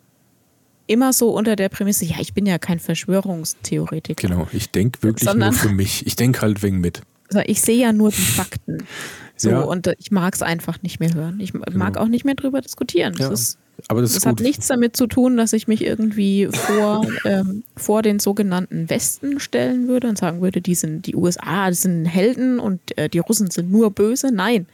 [0.88, 4.28] immer so unter der Prämisse, ja, ich bin ja kein Verschwörungstheoretiker.
[4.28, 6.06] Genau, ich denke wirklich Sondern, nur für mich.
[6.08, 7.02] Ich denke halt wegen mit.
[7.30, 8.88] Also ich sehe ja nur die Fakten.
[9.42, 9.62] So, ja.
[9.62, 11.40] und ich mag es einfach nicht mehr hören.
[11.40, 12.02] Ich mag genau.
[12.02, 13.14] auch nicht mehr drüber diskutieren.
[13.18, 13.34] Das, ja.
[13.34, 17.64] ist, Aber das, das hat nichts damit zu tun, dass ich mich irgendwie vor, ähm,
[17.78, 22.60] vor den sogenannten Westen stellen würde und sagen würde, die sind die USA, sind Helden
[22.60, 24.30] und äh, die Russen sind nur böse.
[24.34, 24.68] Nein,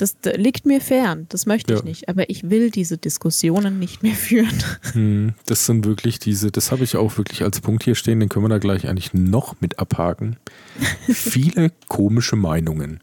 [0.00, 1.26] das, das liegt mir fern.
[1.28, 1.78] Das möchte ja.
[1.78, 2.08] ich nicht.
[2.08, 4.50] Aber ich will diese Diskussionen nicht mehr führen.
[4.92, 8.28] Hm, das sind wirklich diese, das habe ich auch wirklich als Punkt hier stehen, den
[8.28, 10.36] können wir da gleich eigentlich noch mit abhaken.
[11.06, 13.00] Viele komische Meinungen.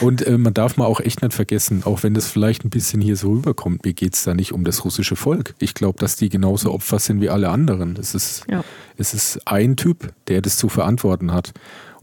[0.00, 3.00] Und äh, man darf mal auch echt nicht vergessen, auch wenn das vielleicht ein bisschen
[3.00, 5.54] hier so rüberkommt, mir geht es da nicht um das russische Volk.
[5.58, 7.96] Ich glaube, dass die genauso Opfer sind wie alle anderen.
[7.96, 8.64] Es ist, ja.
[8.96, 11.52] es ist ein Typ, der das zu verantworten hat.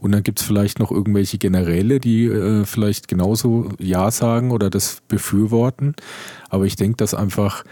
[0.00, 4.68] Und dann gibt es vielleicht noch irgendwelche Generäle, die äh, vielleicht genauso Ja sagen oder
[4.68, 5.94] das befürworten.
[6.50, 7.64] Aber ich denke, dass einfach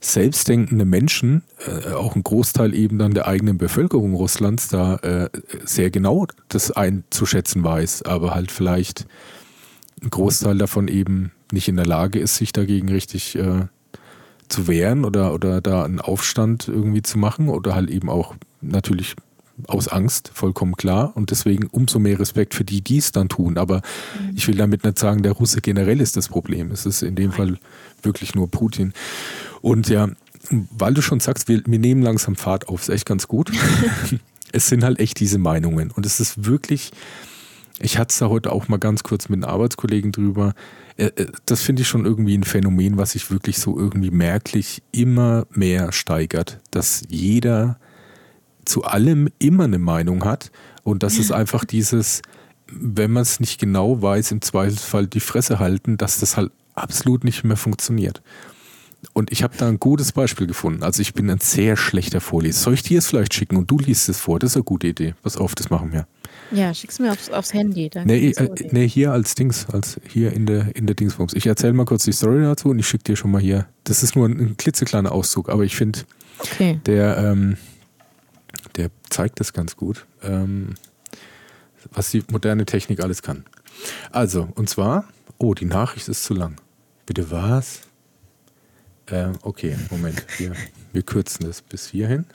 [0.00, 5.28] selbstdenkende Menschen, äh, auch ein Großteil eben dann der eigenen Bevölkerung Russlands, da äh,
[5.64, 9.06] sehr genau das einzuschätzen weiß, aber halt vielleicht
[10.02, 13.66] ein Großteil davon eben nicht in der Lage ist, sich dagegen richtig äh,
[14.48, 19.16] zu wehren oder, oder da einen Aufstand irgendwie zu machen oder halt eben auch natürlich
[19.66, 21.12] aus Angst, vollkommen klar.
[21.16, 23.58] Und deswegen umso mehr Respekt für die, die es dann tun.
[23.58, 24.36] Aber mhm.
[24.36, 26.70] ich will damit nicht sagen, der Russe generell ist das Problem.
[26.70, 27.58] Es ist in dem Fall
[28.02, 28.92] wirklich nur Putin.
[29.60, 30.08] Und ja,
[30.50, 33.50] weil du schon sagst, wir, wir nehmen langsam Fahrt auf, ist echt ganz gut.
[34.52, 35.90] es sind halt echt diese Meinungen.
[35.90, 36.92] Und es ist wirklich,
[37.80, 40.54] ich hatte es da heute auch mal ganz kurz mit einem Arbeitskollegen drüber.
[40.96, 44.82] Äh, äh, das finde ich schon irgendwie ein Phänomen, was sich wirklich so irgendwie merklich
[44.92, 47.78] immer mehr steigert, dass jeder
[48.64, 50.50] zu allem immer eine Meinung hat
[50.82, 52.20] und dass es einfach dieses,
[52.70, 57.24] wenn man es nicht genau weiß, im Zweifelsfall die Fresse halten, dass das halt absolut
[57.24, 58.22] nicht mehr funktioniert.
[59.12, 60.82] Und ich habe da ein gutes Beispiel gefunden.
[60.82, 62.58] Also ich bin ein sehr schlechter Vorleser.
[62.58, 64.38] Soll ich dir es vielleicht schicken und du liest es vor?
[64.38, 65.14] Das ist eine gute Idee.
[65.22, 66.06] Pass auf, das machen wir.
[66.50, 67.90] Ja, schick's mir aufs, aufs Handy.
[67.90, 71.34] Dann nee, äh, nee, hier als Dings, als hier in der, in der Dingsbums.
[71.34, 73.66] Ich erzähle mal kurz die Story dazu und ich schicke dir schon mal hier.
[73.84, 76.00] Das ist nur ein, ein klitzekleiner Auszug, aber ich finde,
[76.38, 76.80] okay.
[76.86, 77.56] der, ähm,
[78.76, 80.74] der zeigt das ganz gut, ähm,
[81.92, 83.44] was die moderne Technik alles kann.
[84.10, 85.04] Also, und zwar,
[85.36, 86.56] oh, die Nachricht ist zu lang.
[87.06, 87.87] Bitte was?
[89.10, 90.24] Ähm, okay, Moment.
[90.38, 90.52] Wir,
[90.92, 92.26] wir kürzen das bis hierhin.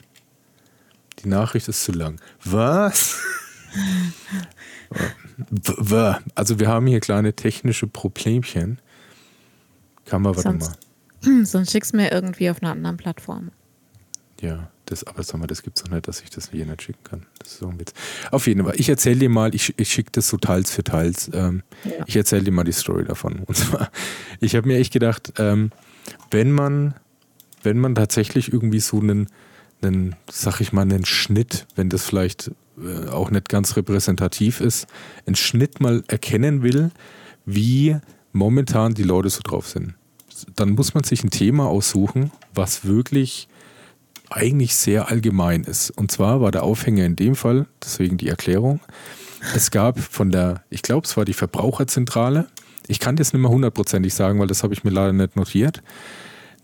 [1.22, 2.20] Die Nachricht ist zu lang.
[2.44, 3.20] Was?
[6.34, 8.80] also wir haben hier kleine technische Problemchen.
[10.04, 10.78] Kann man, warte sonst,
[11.22, 11.44] mal.
[11.46, 13.50] Sonst schickst du mir irgendwie auf einer anderen Plattform.
[14.40, 16.82] Ja, das, aber sag mal, das gibt es doch nicht, dass ich das hier nicht
[16.82, 17.26] schicken kann.
[17.38, 17.94] Das ist so ein Witz.
[18.30, 21.30] Auf jeden Fall, ich erzähle dir mal, ich, ich schicke das so teils für teils.
[21.32, 22.04] Ähm, ja.
[22.06, 23.40] Ich erzähle dir mal die Story davon.
[23.46, 23.90] Und zwar,
[24.40, 25.70] ich habe mir echt gedacht, ähm,
[26.30, 26.94] wenn man,
[27.62, 29.28] wenn man tatsächlich irgendwie so einen,
[29.82, 34.86] einen, sag ich mal, einen Schnitt, wenn das vielleicht äh, auch nicht ganz repräsentativ ist,
[35.26, 36.90] einen Schnitt mal erkennen will,
[37.46, 37.96] wie
[38.32, 39.94] momentan die Leute so drauf sind,
[40.56, 43.48] dann muss man sich ein Thema aussuchen, was wirklich
[44.30, 45.90] eigentlich sehr allgemein ist.
[45.90, 48.80] Und zwar war der Aufhänger in dem Fall, deswegen die Erklärung,
[49.54, 52.46] es gab von der, ich glaube, es war die Verbraucherzentrale,
[52.86, 55.82] ich kann das nicht mehr hundertprozentig sagen, weil das habe ich mir leider nicht notiert,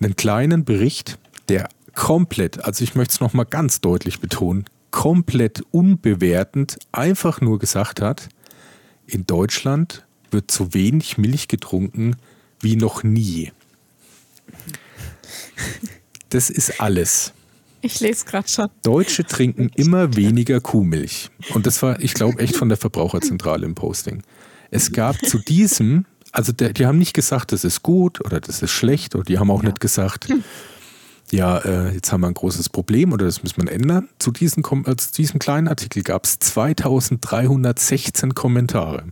[0.01, 6.79] einen kleinen Bericht, der komplett, also ich möchte es nochmal ganz deutlich betonen, komplett unbewertend
[6.93, 8.29] einfach nur gesagt hat,
[9.07, 12.17] in Deutschland wird so wenig Milch getrunken
[12.61, 13.53] wie noch nie.
[16.29, 17.33] Das ist alles.
[17.83, 18.69] Ich lese gerade schon.
[18.83, 21.31] Deutsche trinken immer weniger Kuhmilch.
[21.55, 24.23] Und das war, ich glaube, echt von der Verbraucherzentrale im Posting.
[24.71, 28.63] Es gab zu diesem, also der, die haben nicht gesagt, das ist gut oder das
[28.63, 29.69] ist schlecht, oder die haben auch ja.
[29.71, 30.29] nicht gesagt,
[31.31, 34.09] ja, äh, jetzt haben wir ein großes Problem oder das müssen wir ändern.
[34.19, 39.05] Zu diesem, äh, zu diesem kleinen Artikel gab es 2316 Kommentare.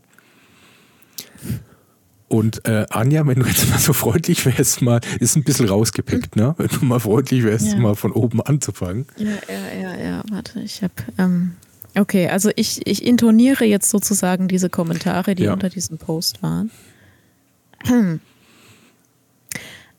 [2.29, 6.37] Und äh, Anja, wenn du jetzt mal so freundlich wärst, mal, ist ein bisschen rausgepickt,
[6.37, 6.55] ne?
[6.59, 7.79] Wenn du mal freundlich wärst, ja.
[7.79, 9.07] mal von oben anzufangen.
[9.17, 10.93] Ja, ja, ja, ja, warte, ich habe.
[11.17, 11.53] Ähm,
[11.95, 15.55] okay, also ich, ich intoniere jetzt sozusagen diese Kommentare, die ja.
[15.55, 16.71] unter diesem Post waren.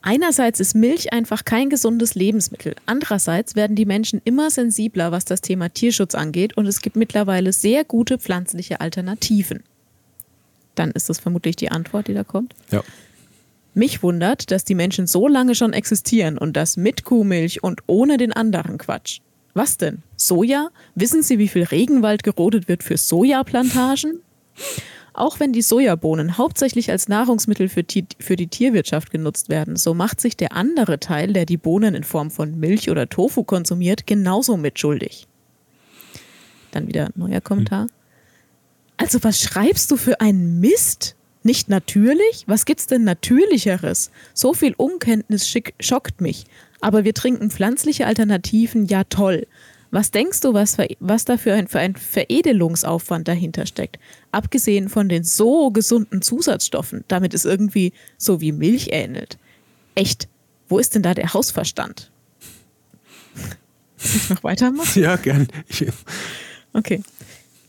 [0.01, 2.75] Einerseits ist Milch einfach kein gesundes Lebensmittel.
[2.85, 7.51] Andererseits werden die Menschen immer sensibler, was das Thema Tierschutz angeht, und es gibt mittlerweile
[7.51, 9.63] sehr gute pflanzliche Alternativen.
[10.75, 12.53] Dann ist das vermutlich die Antwort, die da kommt.
[12.71, 12.83] Ja.
[13.73, 18.17] Mich wundert, dass die Menschen so lange schon existieren und das mit Kuhmilch und ohne
[18.17, 19.19] den anderen Quatsch.
[19.53, 20.03] Was denn?
[20.15, 20.69] Soja?
[20.95, 24.21] Wissen Sie, wie viel Regenwald gerodet wird für Sojaplantagen?
[25.19, 27.83] Auch wenn die Sojabohnen hauptsächlich als Nahrungsmittel für,
[28.19, 32.05] für, die Tierwirtschaft genutzt werden, so macht sich der andere Teil, der die Bohnen in
[32.05, 35.27] Form von Milch oder Tofu konsumiert, genauso mitschuldig.
[36.71, 37.83] Dann wieder ein neuer Kommentar.
[37.83, 37.89] Hm.
[38.95, 41.17] Also was schreibst du für einen Mist?
[41.43, 42.45] Nicht natürlich?
[42.47, 44.11] Was gibt's denn natürlicheres?
[44.33, 46.45] So viel Unkenntnis schockt mich.
[46.79, 49.47] Aber wir trinken pflanzliche Alternativen, ja toll.
[49.91, 53.97] Was denkst du, was, was da für ein, für ein Veredelungsaufwand dahinter steckt?
[54.31, 59.37] Abgesehen von den so gesunden Zusatzstoffen, damit es irgendwie so wie Milch ähnelt.
[59.95, 60.27] Echt,
[60.67, 62.11] wo ist denn da der Hausverstand?
[63.97, 65.01] Soll ich noch weitermachen?
[65.01, 65.47] Ja, gern.
[66.73, 67.01] Okay.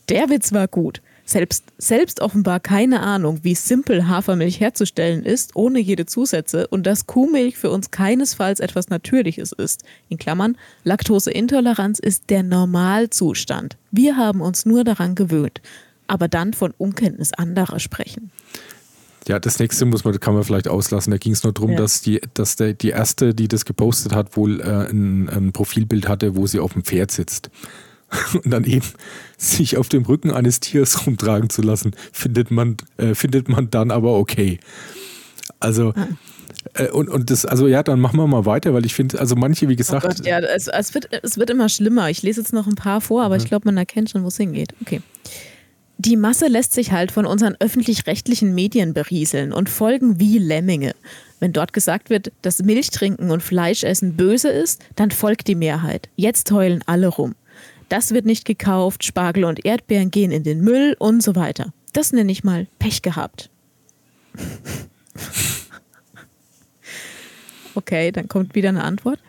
[0.09, 5.79] Der Witz war gut selbst, selbst offenbar keine Ahnung, wie simpel Hafermilch herzustellen ist, ohne
[5.79, 9.83] jede Zusätze und dass Kuhmilch für uns keinesfalls etwas Natürliches ist.
[10.09, 13.77] In Klammern, Laktoseintoleranz ist der Normalzustand.
[13.91, 15.61] Wir haben uns nur daran gewöhnt.
[16.07, 18.31] Aber dann von Unkenntnis anderer sprechen.
[19.27, 21.11] Ja, das nächste muss man, kann man vielleicht auslassen.
[21.11, 21.77] Da ging es nur darum, ja.
[21.77, 26.09] dass, die, dass der, die erste, die das gepostet hat, wohl äh, ein, ein Profilbild
[26.09, 27.49] hatte, wo sie auf dem Pferd sitzt.
[28.33, 28.85] Und dann eben
[29.37, 33.91] sich auf dem Rücken eines Tiers rumtragen zu lassen, findet man, äh, findet man dann
[33.91, 34.59] aber okay.
[35.59, 35.93] Also,
[36.73, 39.35] äh, und, und das, also ja, dann machen wir mal weiter, weil ich finde, also
[39.35, 40.05] manche, wie gesagt.
[40.05, 42.09] Oh Gott, ja, es, es, wird, es wird immer schlimmer.
[42.09, 43.41] Ich lese jetzt noch ein paar vor, aber mhm.
[43.41, 44.73] ich glaube, man erkennt schon, wo es hingeht.
[44.81, 45.01] Okay.
[45.97, 50.95] Die Masse lässt sich halt von unseren öffentlich-rechtlichen Medien berieseln und folgen wie Lemminge.
[51.39, 55.55] Wenn dort gesagt wird, dass Milch trinken und Fleisch essen böse ist, dann folgt die
[55.55, 56.09] Mehrheit.
[56.15, 57.35] Jetzt heulen alle rum
[57.91, 61.73] das wird nicht gekauft, Spargel und Erdbeeren gehen in den Müll und so weiter.
[61.91, 63.49] Das nenne ich mal Pech gehabt.
[67.75, 69.19] okay, dann kommt wieder eine Antwort.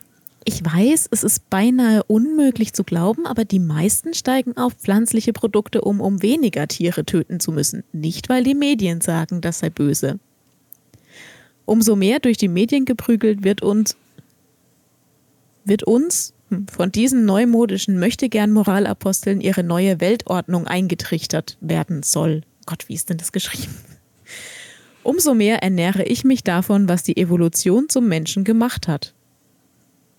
[0.45, 5.81] Ich weiß, es ist beinahe unmöglich zu glauben, aber die meisten steigen auf pflanzliche Produkte
[5.81, 7.83] um, um weniger Tiere töten zu müssen.
[7.93, 10.21] Nicht, weil die Medien sagen, das sei böse.
[11.65, 13.97] Umso mehr durch die Medien geprügelt wird uns,
[15.65, 22.43] wird uns hm, von diesen neumodischen Möchtegern-Moralaposteln ihre neue Weltordnung eingetrichtert werden soll.
[22.67, 23.75] Gott, wie ist denn das geschrieben?
[25.03, 29.15] Umso mehr ernähre ich mich davon, was die Evolution zum Menschen gemacht hat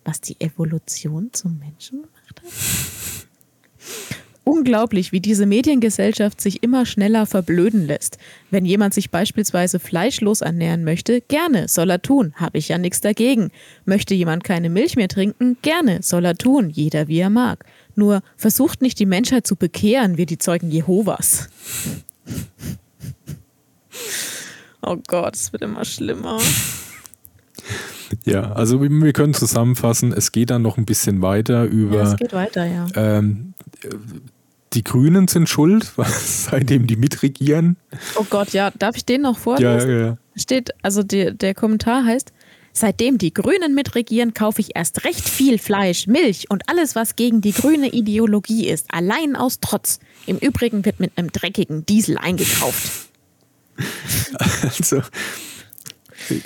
[0.06, 2.54] was die Evolution zum Menschen gemacht hat?
[4.46, 8.18] Unglaublich, wie diese Mediengesellschaft sich immer schneller verblöden lässt.
[8.52, 13.00] Wenn jemand sich beispielsweise fleischlos ernähren möchte, gerne, soll er tun, habe ich ja nichts
[13.00, 13.52] dagegen.
[13.86, 17.66] Möchte jemand keine Milch mehr trinken, gerne, soll er tun, jeder wie er mag.
[17.96, 21.50] Nur versucht nicht die Menschheit zu bekehren, wie die Zeugen Jehovas.
[24.86, 26.42] Oh Gott, es wird immer schlimmer.
[28.26, 31.98] Ja, also wir können zusammenfassen, es geht dann noch ein bisschen weiter über.
[31.98, 32.88] Ja, es geht weiter, ja.
[32.96, 33.54] Ähm,
[34.74, 35.92] die Grünen sind schuld,
[36.26, 37.78] seitdem die mitregieren.
[38.16, 39.90] Oh Gott, ja, darf ich den noch vorlesen?
[39.90, 40.18] Ja, ja.
[40.36, 42.32] Steht, also die, der Kommentar heißt,
[42.76, 47.40] Seitdem die Grünen mitregieren, kaufe ich erst recht viel Fleisch, Milch und alles, was gegen
[47.40, 50.00] die grüne Ideologie ist, allein aus Trotz.
[50.26, 53.10] Im Übrigen wird mit einem dreckigen Diesel eingekauft.
[54.62, 55.02] Also,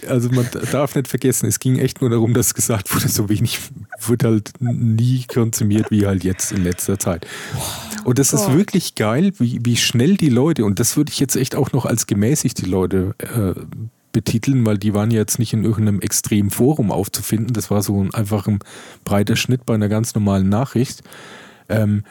[0.08, 3.60] also man darf nicht vergessen, es ging echt nur darum, dass gesagt wurde, so wenig
[4.06, 7.28] wird halt nie konsumiert wie halt jetzt in letzter Zeit.
[8.04, 11.36] Und das ist wirklich geil, wie, wie schnell die Leute, und das würde ich jetzt
[11.36, 13.60] echt auch noch als gemäßigt die Leute äh,
[14.12, 17.54] betiteln, weil die waren jetzt nicht in irgendeinem extremen Forum aufzufinden.
[17.54, 18.60] Das war so ein, einfach ein
[19.04, 21.04] breiter Schnitt bei einer ganz normalen Nachricht.
[21.70, 22.04] Ähm,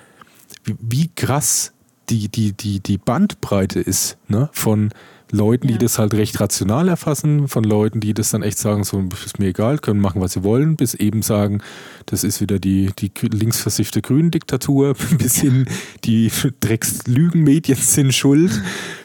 [0.64, 1.72] wie, wie krass
[2.09, 4.48] die, die, die, die Bandbreite ist, ne?
[4.52, 4.90] Von
[5.30, 5.72] Leuten, ja.
[5.72, 9.38] die das halt recht rational erfassen, von Leuten, die das dann echt sagen, so ist
[9.38, 11.62] mir egal, können machen, was sie wollen, bis eben sagen,
[12.06, 15.66] das ist wieder die, die linksversiffte Grünen-Diktatur, bis hin
[16.04, 18.62] die Dreckslügenmedien sind schuld,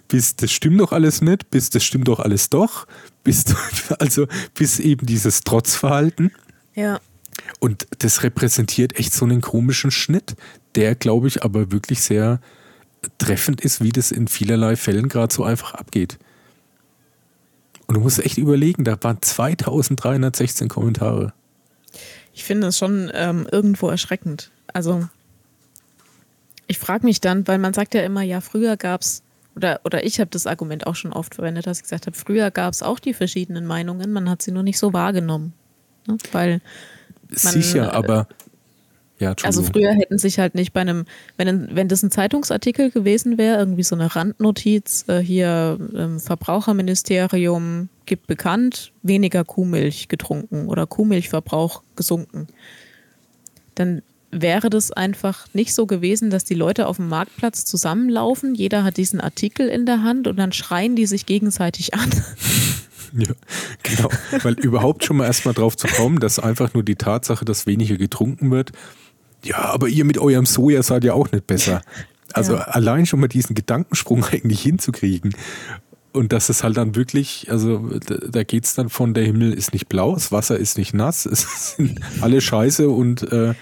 [0.07, 2.85] bis das stimmt doch alles nicht, bis das stimmt doch alles doch,
[3.23, 3.45] bis,
[3.99, 6.31] also bis eben dieses Trotzverhalten.
[6.75, 6.99] Ja.
[7.59, 10.35] Und das repräsentiert echt so einen komischen Schnitt,
[10.75, 12.39] der, glaube ich, aber wirklich sehr
[13.17, 16.17] treffend ist, wie das in vielerlei Fällen gerade so einfach abgeht.
[17.87, 21.33] Und du musst echt überlegen, da waren 2316 Kommentare.
[22.33, 24.51] Ich finde es schon ähm, irgendwo erschreckend.
[24.71, 25.07] Also,
[26.67, 29.23] ich frage mich dann, weil man sagt ja immer, ja, früher gab es,
[29.55, 32.49] oder, oder ich habe das Argument auch schon oft verwendet, dass ich gesagt habe, früher
[32.49, 35.53] gab es auch die verschiedenen Meinungen, man hat sie nur nicht so wahrgenommen.
[36.07, 36.17] Ne?
[36.31, 36.61] Weil
[37.43, 38.27] man, Sicher, aber
[39.21, 41.05] ja, also früher hätten sich halt nicht bei einem,
[41.37, 47.89] wenn, wenn das ein Zeitungsartikel gewesen wäre, irgendwie so eine Randnotiz, äh, hier ähm, Verbraucherministerium
[48.07, 52.47] gibt bekannt, weniger Kuhmilch getrunken oder Kuhmilchverbrauch gesunken,
[53.75, 58.83] dann wäre das einfach nicht so gewesen, dass die Leute auf dem Marktplatz zusammenlaufen, jeder
[58.83, 62.09] hat diesen Artikel in der Hand und dann schreien die sich gegenseitig an.
[63.13, 63.33] Ja,
[63.83, 64.09] genau.
[64.41, 67.97] Weil überhaupt schon mal erstmal drauf zu kommen, dass einfach nur die Tatsache, dass weniger
[67.97, 68.71] getrunken wird,
[69.43, 71.81] ja, aber ihr mit eurem Soja seid ja auch nicht besser.
[72.33, 72.61] Also ja.
[72.61, 75.35] allein schon mal diesen Gedankensprung eigentlich hinzukriegen.
[76.13, 79.73] Und das ist halt dann wirklich, also da geht es dann von der Himmel ist
[79.73, 83.53] nicht blau, das Wasser ist nicht nass, es sind alle scheiße und, äh,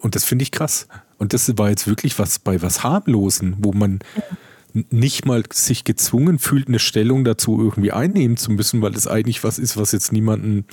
[0.00, 0.88] und das finde ich krass.
[1.18, 4.00] Und das war jetzt wirklich was bei was harmlosen, wo man
[4.90, 9.42] nicht mal sich gezwungen fühlt, eine Stellung dazu irgendwie einnehmen zu müssen, weil das eigentlich
[9.42, 10.66] was ist, was jetzt niemanden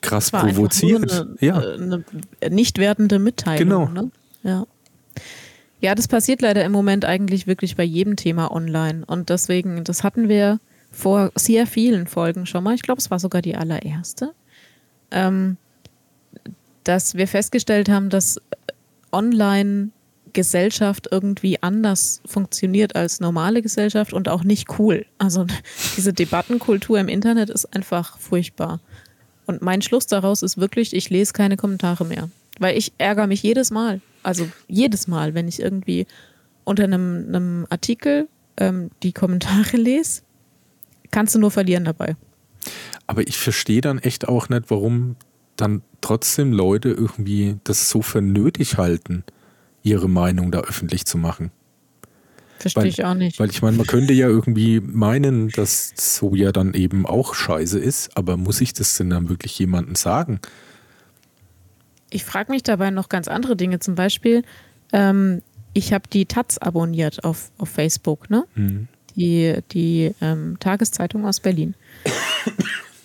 [0.00, 1.12] krass provoziert.
[1.12, 1.58] Eine, ja.
[1.58, 2.04] eine
[2.50, 3.94] nicht werdende Mitteilung.
[3.94, 4.02] Genau.
[4.02, 4.10] Ne?
[4.42, 4.66] Ja.
[5.80, 9.04] ja, das passiert leider im Moment eigentlich wirklich bei jedem Thema online.
[9.06, 12.74] Und deswegen, das hatten wir vor sehr vielen Folgen schon mal.
[12.74, 14.32] Ich glaube, es war sogar die allererste.
[15.10, 15.56] Ähm,
[16.84, 18.40] dass wir festgestellt haben, dass
[19.12, 19.90] online
[20.32, 25.06] Gesellschaft irgendwie anders funktioniert als normale Gesellschaft und auch nicht cool.
[25.18, 25.46] Also
[25.96, 28.80] diese Debattenkultur im Internet ist einfach furchtbar.
[29.48, 32.28] Und mein Schluss daraus ist wirklich, ich lese keine Kommentare mehr.
[32.58, 34.02] Weil ich ärgere mich jedes Mal.
[34.22, 36.06] Also jedes Mal, wenn ich irgendwie
[36.64, 38.28] unter einem, einem Artikel
[38.58, 40.20] ähm, die Kommentare lese,
[41.10, 42.14] kannst du nur verlieren dabei.
[43.06, 45.16] Aber ich verstehe dann echt auch nicht, warum
[45.56, 49.24] dann trotzdem Leute irgendwie das so für nötig halten,
[49.82, 51.52] ihre Meinung da öffentlich zu machen.
[52.58, 53.38] Verstehe ich auch nicht.
[53.38, 58.16] Weil ich meine, man könnte ja irgendwie meinen, dass Soja dann eben auch scheiße ist,
[58.16, 60.40] aber muss ich das denn dann wirklich jemandem sagen?
[62.10, 63.78] Ich frage mich dabei noch ganz andere Dinge.
[63.80, 64.42] Zum Beispiel,
[64.92, 65.42] ähm,
[65.74, 68.44] ich habe die Taz abonniert auf, auf Facebook, ne?
[68.54, 68.88] Mhm.
[69.14, 71.74] die, die ähm, Tageszeitung aus Berlin.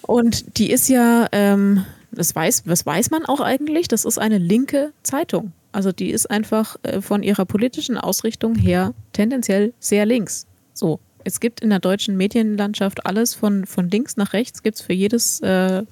[0.01, 4.37] Und die ist ja, ähm, das, weiß, das weiß man auch eigentlich, das ist eine
[4.37, 5.53] linke Zeitung.
[5.73, 10.47] Also die ist einfach äh, von ihrer politischen Ausrichtung her tendenziell sehr links.
[10.73, 14.81] So, es gibt in der deutschen Medienlandschaft alles von, von links nach rechts, gibt es
[14.81, 15.83] für jedes, äh,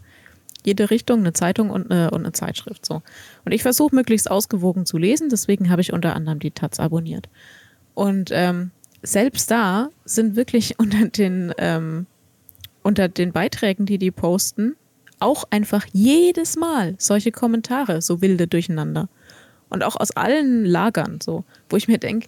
[0.63, 2.85] jede Richtung eine Zeitung und eine, und eine Zeitschrift.
[2.85, 3.01] So.
[3.43, 7.27] Und ich versuche möglichst ausgewogen zu lesen, deswegen habe ich unter anderem die Taz abonniert.
[7.93, 8.71] Und ähm,
[9.01, 12.05] selbst da sind wirklich unter den, ähm,
[12.83, 14.75] unter den Beiträgen, die die posten,
[15.19, 19.07] auch einfach jedes Mal solche Kommentare, so wilde durcheinander.
[19.71, 22.27] Und auch aus allen Lagern so, wo ich mir denke,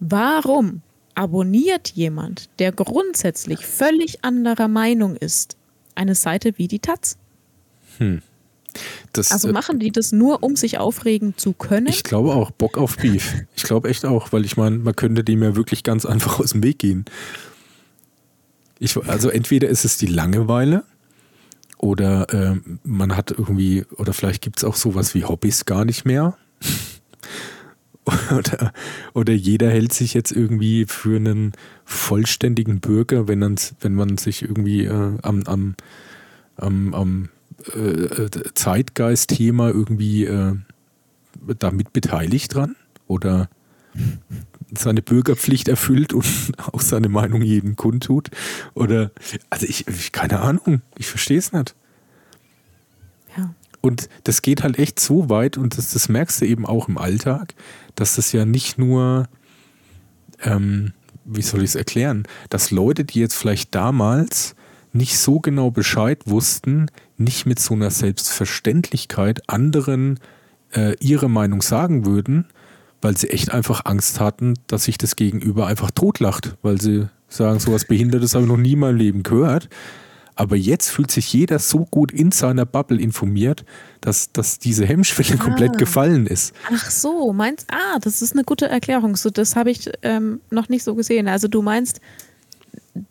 [0.00, 0.82] warum
[1.14, 5.56] abonniert jemand, der grundsätzlich völlig anderer Meinung ist,
[5.94, 7.18] eine Seite wie die Taz?
[7.98, 8.22] Hm.
[9.12, 11.88] Das, also äh, machen die das nur, um sich aufregen zu können?
[11.88, 13.34] Ich glaube auch, Bock auf Beef.
[13.56, 16.52] Ich glaube echt auch, weil ich meine, man könnte dem ja wirklich ganz einfach aus
[16.52, 17.04] dem Weg gehen.
[18.78, 20.84] Ich, also entweder ist es die Langeweile
[21.78, 26.04] oder äh, man hat irgendwie, oder vielleicht gibt es auch sowas wie Hobbys gar nicht
[26.04, 26.36] mehr.
[28.36, 28.72] oder,
[29.14, 31.52] oder jeder hält sich jetzt irgendwie für einen
[31.84, 35.74] vollständigen Bürger, wenn, wenn man sich irgendwie äh, am, am,
[36.56, 37.28] am, am
[37.74, 40.54] äh, Zeitgeist-Thema irgendwie äh,
[41.58, 43.48] damit beteiligt dran oder
[44.76, 46.26] seine Bürgerpflicht erfüllt und
[46.72, 48.30] auch seine Meinung jedem kundtut.
[48.74, 49.10] Oder,
[49.50, 51.74] also ich, ich keine Ahnung, ich verstehe es nicht.
[53.88, 56.98] Und das geht halt echt so weit und das, das merkst du eben auch im
[56.98, 57.54] Alltag,
[57.94, 59.28] dass das ja nicht nur,
[60.42, 60.92] ähm,
[61.24, 64.54] wie soll ich es erklären, dass Leute, die jetzt vielleicht damals
[64.92, 70.20] nicht so genau Bescheid wussten, nicht mit so einer Selbstverständlichkeit anderen
[70.72, 72.46] äh, ihre Meinung sagen würden,
[73.00, 77.60] weil sie echt einfach Angst hatten, dass sich das Gegenüber einfach totlacht, weil sie sagen,
[77.60, 79.68] so was Behindertes habe ich noch nie in meinem Leben gehört.
[80.38, 83.64] Aber jetzt fühlt sich jeder so gut in seiner Bubble informiert,
[84.00, 85.42] dass, dass diese Hemmschwelle ah.
[85.42, 86.54] komplett gefallen ist.
[86.72, 89.16] Ach so, meinst ah, das ist eine gute Erklärung.
[89.16, 91.26] So, das habe ich ähm, noch nicht so gesehen.
[91.26, 92.00] Also du meinst,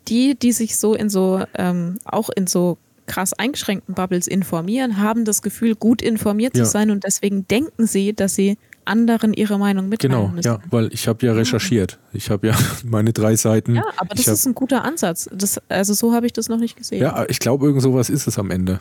[0.08, 5.26] die, die sich so in so, ähm, auch in so krass eingeschränkten Bubbles informieren, haben
[5.26, 6.64] das Gefühl, gut informiert ja.
[6.64, 8.56] zu sein und deswegen denken sie, dass sie
[8.88, 10.46] anderen ihre Meinung mitteilen genau, müssen.
[10.46, 11.98] ja, weil ich habe ja recherchiert.
[12.12, 13.76] Ich habe ja meine drei Seiten.
[13.76, 15.28] Ja, aber das ist ein guter Ansatz.
[15.32, 17.00] Das, also so habe ich das noch nicht gesehen.
[17.00, 18.80] Ja, ich glaube, irgend sowas ist es am Ende.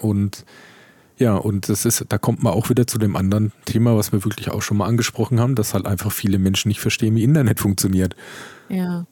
[0.00, 0.44] Und
[1.18, 4.24] ja, und das ist, da kommt man auch wieder zu dem anderen Thema, was wir
[4.24, 7.60] wirklich auch schon mal angesprochen haben, dass halt einfach viele Menschen nicht verstehen, wie Internet
[7.60, 8.16] funktioniert.
[8.68, 9.06] Ja.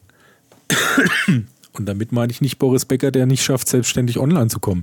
[1.73, 4.83] Und damit meine ich nicht Boris Becker, der nicht schafft, selbstständig online zu kommen.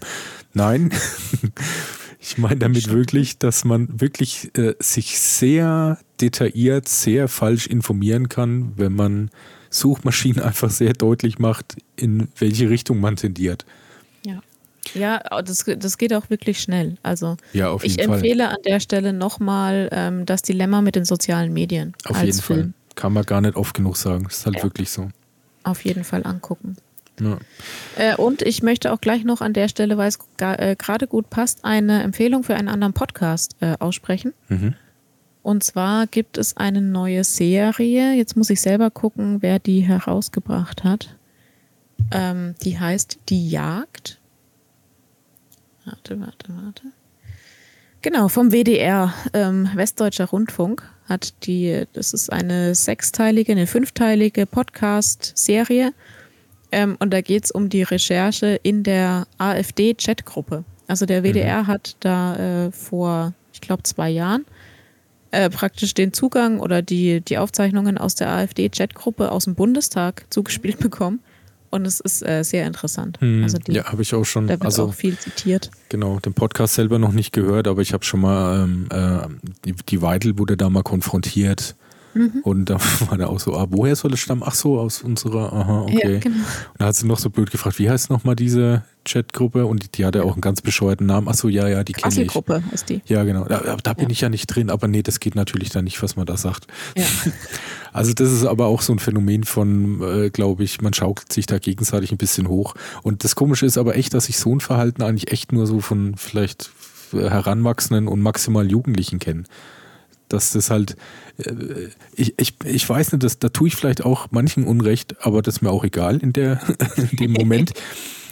[0.53, 0.93] Nein,
[2.20, 8.74] Ich meine damit wirklich, dass man wirklich äh, sich sehr detailliert, sehr falsch informieren kann,
[8.76, 9.30] wenn man
[9.70, 13.65] Suchmaschinen einfach sehr deutlich macht, in welche Richtung man tendiert.
[14.26, 14.41] Ja.
[14.93, 16.97] Ja, das, das geht auch wirklich schnell.
[17.03, 18.55] Also ja, auf jeden ich empfehle Fall.
[18.55, 21.93] an der Stelle nochmal ähm, das Dilemma mit den sozialen Medien.
[22.05, 22.59] Auf jeden Film.
[22.59, 22.74] Fall.
[22.95, 24.24] Kann man gar nicht oft genug sagen.
[24.24, 24.63] Das ist halt ja.
[24.63, 25.09] wirklich so.
[25.63, 26.78] Auf jeden Fall angucken.
[27.20, 27.38] Ja.
[27.95, 31.30] Äh, und ich möchte auch gleich noch an der Stelle, weil es äh, gerade gut
[31.30, 34.34] passt, eine Empfehlung für einen anderen Podcast äh, aussprechen.
[34.49, 34.76] Mhm.
[35.41, 38.13] Und zwar gibt es eine neue Serie.
[38.13, 41.15] Jetzt muss ich selber gucken, wer die herausgebracht hat.
[42.11, 44.20] Ähm, die heißt Die Jagd.
[45.86, 46.82] Warte, warte, warte.
[48.01, 55.93] Genau, vom WDR, ähm, Westdeutscher Rundfunk, hat die, das ist eine sechsteilige, eine fünfteilige Podcast-Serie
[56.72, 60.63] ähm, und da geht es um die Recherche in der AfD-Chatgruppe.
[60.88, 61.68] Also der WDR mhm.
[61.68, 64.45] hat da äh, vor, ich glaube, zwei Jahren
[65.32, 70.80] äh, praktisch den Zugang oder die, die Aufzeichnungen aus der AfD-Chatgruppe aus dem Bundestag zugespielt
[70.80, 71.20] bekommen.
[71.70, 73.20] Und es ist äh, sehr interessant.
[73.20, 74.47] Hm, also die, ja, habe ich auch schon.
[74.47, 75.70] Da wird also, auch viel zitiert.
[75.89, 79.28] Genau, den Podcast selber noch nicht gehört, aber ich habe schon mal, ähm, äh,
[79.65, 81.76] die, die Weidel wurde da mal konfrontiert
[82.18, 82.41] Mhm.
[82.43, 84.43] Und da war der auch so, ah, woher soll es stammen?
[84.45, 86.13] Ach so, aus unserer, aha, okay.
[86.13, 86.38] Ja, genau.
[86.38, 89.65] Und da hat sie noch so blöd gefragt, wie heißt nochmal diese Chatgruppe?
[89.65, 91.28] Und die, die hatte auch einen ganz bescheuerten Namen.
[91.30, 92.28] Ach so, ja, ja, die kenne ich.
[92.28, 93.01] Gruppe ist die.
[93.05, 93.45] Ja, genau.
[93.45, 94.11] Da, da bin ja.
[94.11, 96.68] ich ja nicht drin, aber nee, das geht natürlich dann nicht, was man da sagt.
[96.95, 97.03] Ja.
[97.93, 101.47] Also das ist aber auch so ein Phänomen von, äh, glaube ich, man schaukelt sich
[101.47, 102.76] da gegenseitig ein bisschen hoch.
[103.01, 105.80] Und das Komische ist aber echt, dass ich so ein Verhalten eigentlich echt nur so
[105.80, 106.70] von vielleicht
[107.11, 109.45] Heranwachsenden und maximal Jugendlichen kenne
[110.30, 110.96] dass das halt,
[111.38, 115.42] äh, ich, ich, ich weiß nicht, dass, da tue ich vielleicht auch manchen Unrecht, aber
[115.42, 116.60] das ist mir auch egal in, der,
[116.96, 117.74] in dem Moment.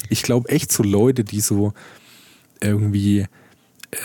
[0.09, 1.73] Ich glaube echt so Leute, die so
[2.61, 3.25] irgendwie,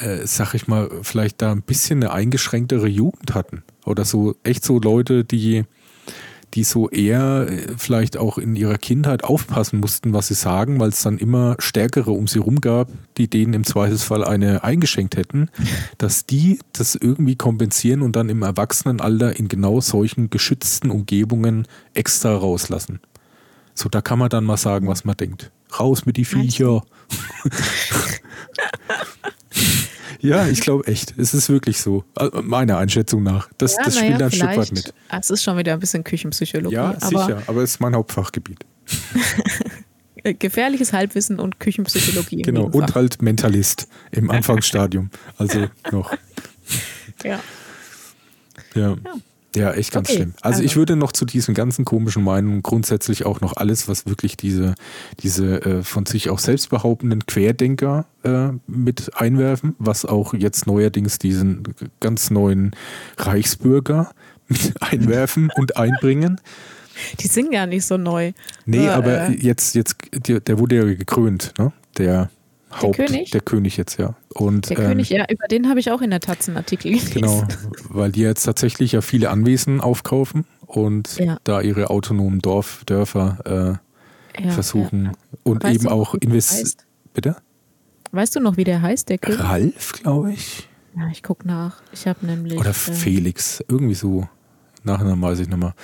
[0.01, 3.63] äh, sag ich mal, vielleicht da ein bisschen eine eingeschränktere Jugend hatten.
[3.85, 5.65] Oder so echt so Leute, die,
[6.55, 10.91] die so eher äh, vielleicht auch in ihrer Kindheit aufpassen mussten, was sie sagen, weil
[10.91, 15.49] es dann immer Stärkere um sie rum gab, die denen im Zweifelsfall eine eingeschenkt hätten,
[15.99, 22.35] dass die das irgendwie kompensieren und dann im Erwachsenenalter in genau solchen geschützten Umgebungen extra
[22.35, 23.01] rauslassen.
[23.75, 25.51] So, da kann man dann mal sagen, was man denkt.
[25.79, 26.83] Raus mit die Viecher.
[30.21, 31.15] Ja, ich glaube echt.
[31.17, 32.05] Es ist wirklich so.
[32.15, 33.49] Also, meiner Einschätzung nach.
[33.59, 34.95] Das, ja, das spielt ja, ein Stück weit mit.
[35.09, 36.75] Es ist schon wieder ein bisschen Küchenpsychologie.
[36.75, 38.65] Ja, aber sicher, aber es ist mein Hauptfachgebiet.
[40.39, 42.43] Gefährliches Halbwissen und Küchenpsychologie.
[42.43, 45.11] Genau, und halt Mentalist im Anfangsstadium.
[45.39, 46.13] Also noch.
[47.25, 47.41] Ja.
[48.75, 48.97] Ja.
[49.05, 49.15] ja.
[49.57, 50.35] Ja, echt ganz okay, schlimm.
[50.41, 54.07] Also, also, ich würde noch zu diesen ganzen komischen Meinungen grundsätzlich auch noch alles, was
[54.07, 54.75] wirklich diese,
[55.21, 61.19] diese äh, von sich auch selbst behauptenden Querdenker äh, mit einwerfen, was auch jetzt neuerdings
[61.19, 61.65] diesen
[61.99, 62.77] ganz neuen
[63.17, 64.13] Reichsbürger
[64.49, 66.41] mit einwerfen und einbringen.
[67.19, 68.33] Die sind ja nicht so neu.
[68.67, 71.73] Nee, aber, aber äh, jetzt, jetzt, der, der wurde ja gekrönt, ne?
[71.99, 72.31] Der
[72.71, 73.31] Haupt, der König?
[73.31, 74.15] Der König jetzt, ja.
[74.35, 76.93] Und, der ähm, König, ja, über den habe ich auch in der Taz einen Artikel
[76.93, 77.15] gelesen.
[77.15, 77.45] Genau,
[77.89, 81.39] weil die jetzt tatsächlich ja viele Anwesen aufkaufen und ja.
[81.45, 83.81] da ihre autonomen Dorf, Dörfer
[84.39, 85.13] äh, ja, versuchen ja.
[85.43, 86.87] und weißt eben auch investieren.
[87.13, 87.37] Bitte?
[88.13, 89.41] Weißt du noch, wie der heißt, der König?
[89.41, 90.69] Ralf, glaube ich.
[90.97, 91.83] Ja, ich gucke nach.
[91.93, 92.59] Ich habe nämlich.
[92.59, 94.29] Oder äh, Felix, irgendwie so.
[94.83, 95.75] Nachher weiß ich mehr.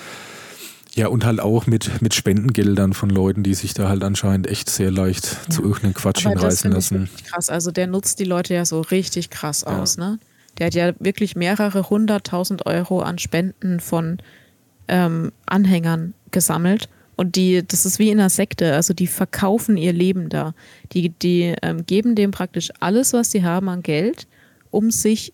[0.97, 4.67] Ja, und halt auch mit, mit Spendengeldern von Leuten, die sich da halt anscheinend echt
[4.67, 5.53] sehr leicht ja.
[5.53, 7.09] zu irgendeinem Quatsch Aber hinreißen das lassen.
[7.23, 9.79] Krass, also der nutzt die Leute ja so richtig krass ja.
[9.79, 10.17] aus, ne?
[10.57, 14.17] Der hat ja wirklich mehrere hunderttausend Euro an Spenden von
[14.87, 16.89] ähm, Anhängern gesammelt.
[17.15, 20.55] Und die, das ist wie in einer Sekte, also die verkaufen ihr Leben da.
[20.93, 24.27] Die, die ähm, geben dem praktisch alles, was sie haben an Geld,
[24.71, 25.31] um sich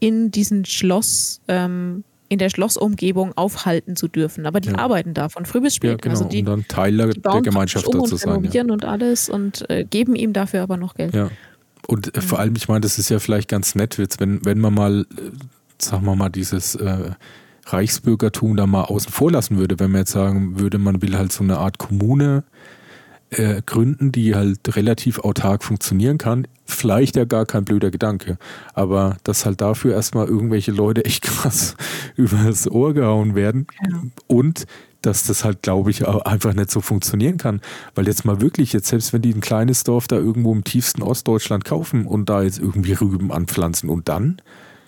[0.00, 4.46] in diesen Schloss ähm, in der Schlossumgebung aufhalten zu dürfen.
[4.46, 4.78] Aber die ja.
[4.78, 5.90] arbeiten da von früh bis spät.
[5.90, 6.14] Ja, genau.
[6.14, 8.48] Also die, um dann Teil der, der Gemeinschaft um zu sein.
[8.50, 8.62] Ja.
[8.62, 11.14] und alles und äh, geben ihm dafür aber noch Geld.
[11.14, 11.30] Ja.
[11.86, 14.74] Und äh, vor allem, ich meine, das ist ja vielleicht ganz nett, wenn, wenn man
[14.74, 15.30] mal, äh,
[15.78, 17.10] sagen wir mal, dieses äh,
[17.66, 21.32] Reichsbürgertum da mal außen vor lassen würde, wenn man jetzt sagen würde, man will halt
[21.32, 22.44] so eine Art Kommune
[23.38, 26.46] äh, gründen, die halt relativ autark funktionieren kann.
[26.66, 28.38] Vielleicht ja gar kein blöder Gedanke.
[28.72, 31.76] Aber dass halt dafür erstmal irgendwelche Leute echt krass
[32.16, 33.66] übers Ohr gehauen werden.
[33.88, 34.02] Ja.
[34.26, 34.66] Und
[35.02, 37.60] dass das halt, glaube ich, auch einfach nicht so funktionieren kann.
[37.94, 41.02] Weil jetzt mal wirklich, jetzt selbst wenn die ein kleines Dorf da irgendwo im tiefsten
[41.02, 44.40] Ostdeutschland kaufen und da jetzt irgendwie Rüben anpflanzen und dann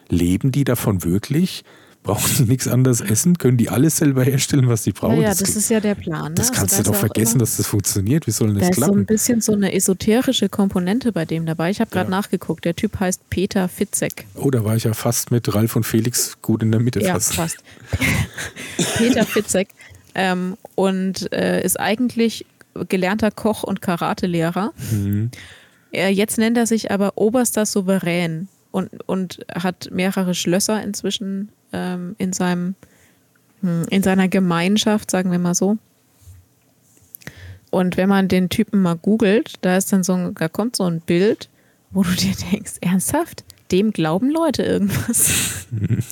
[0.09, 1.65] leben die davon wirklich?
[2.07, 5.21] Brauchen die nichts anderes essen, können die alles selber herstellen, was sie brauchen.
[5.21, 6.29] Ja, das, das ist ja der Plan.
[6.29, 6.35] Ne?
[6.37, 8.29] Das kannst also, du doch vergessen, dass das funktioniert.
[8.29, 9.07] Wie soll denn das da klappen?
[9.07, 11.71] Da ist so ein bisschen so eine esoterische Komponente bei dem dabei.
[11.71, 12.17] Ich habe gerade ja.
[12.17, 12.65] nachgeguckt.
[12.65, 14.27] Der Typ heißt Peter Fitzek.
[14.37, 17.15] Oh, da war ich ja fast mit Ralf und Felix gut in der Mitte ja,
[17.15, 17.35] fast.
[17.35, 17.59] fast.
[18.99, 19.69] Peter Fitzek
[20.15, 22.47] ähm, und äh, ist eigentlich
[22.89, 24.73] gelernter Koch und Karatelehrer.
[24.93, 25.33] Mhm.
[25.91, 32.15] Er, jetzt nennt er sich aber oberster Souverän und, und hat mehrere Schlösser inzwischen ähm,
[32.19, 32.75] in seinem
[33.63, 35.79] hm, in seiner Gemeinschaft, sagen wir mal so.
[37.71, 40.85] Und wenn man den Typen mal googelt, da ist dann so ein, da kommt so
[40.85, 41.49] ein Bild,
[41.91, 45.67] wo du dir denkst, ernsthaft, dem glauben Leute irgendwas.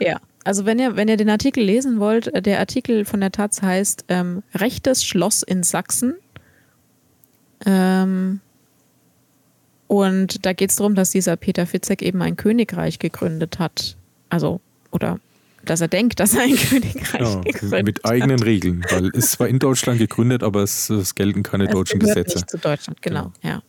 [0.00, 3.32] ja, also wenn ihr, wenn ihr den Artikel lesen wollt, äh, der Artikel von der
[3.32, 6.14] Taz heißt ähm, Rechtes Schloss in Sachsen.
[7.64, 8.40] Ähm,
[9.92, 13.98] und da geht es darum, dass dieser Peter Fitzek eben ein Königreich gegründet hat.
[14.30, 15.20] Also, oder
[15.66, 17.84] dass er denkt, dass er ein Königreich ja, gegründet hat.
[17.84, 18.46] Mit eigenen hat.
[18.46, 22.38] Regeln, weil es zwar in Deutschland gegründet, aber es, es gelten keine es deutschen Gesetze.
[22.38, 23.62] Nicht zu Deutschland, genau, genau, ja.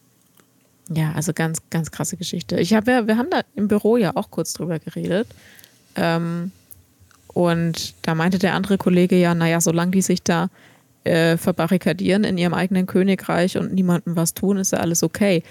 [0.96, 2.58] Ja, also ganz, ganz krasse Geschichte.
[2.58, 5.28] Ich habe ja, wir haben da im Büro ja auch kurz drüber geredet.
[5.98, 6.54] Ähm,
[7.28, 10.50] und da meinte der andere Kollege ja, naja, solange die sich da
[11.04, 15.44] äh, verbarrikadieren in ihrem eigenen Königreich und niemandem was tun, ist ja alles okay.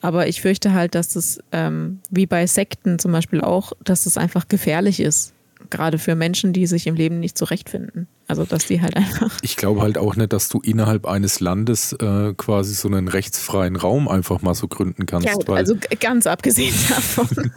[0.00, 4.16] Aber ich fürchte halt, dass das, ähm, wie bei Sekten zum Beispiel auch, dass das
[4.16, 5.34] einfach gefährlich ist.
[5.68, 8.08] Gerade für Menschen, die sich im Leben nicht zurechtfinden.
[8.26, 9.36] Also, dass die halt einfach.
[9.42, 13.76] Ich glaube halt auch nicht, dass du innerhalb eines Landes äh, quasi so einen rechtsfreien
[13.76, 15.26] Raum einfach mal so gründen kannst.
[15.26, 17.52] Ja, also ganz abgesehen davon.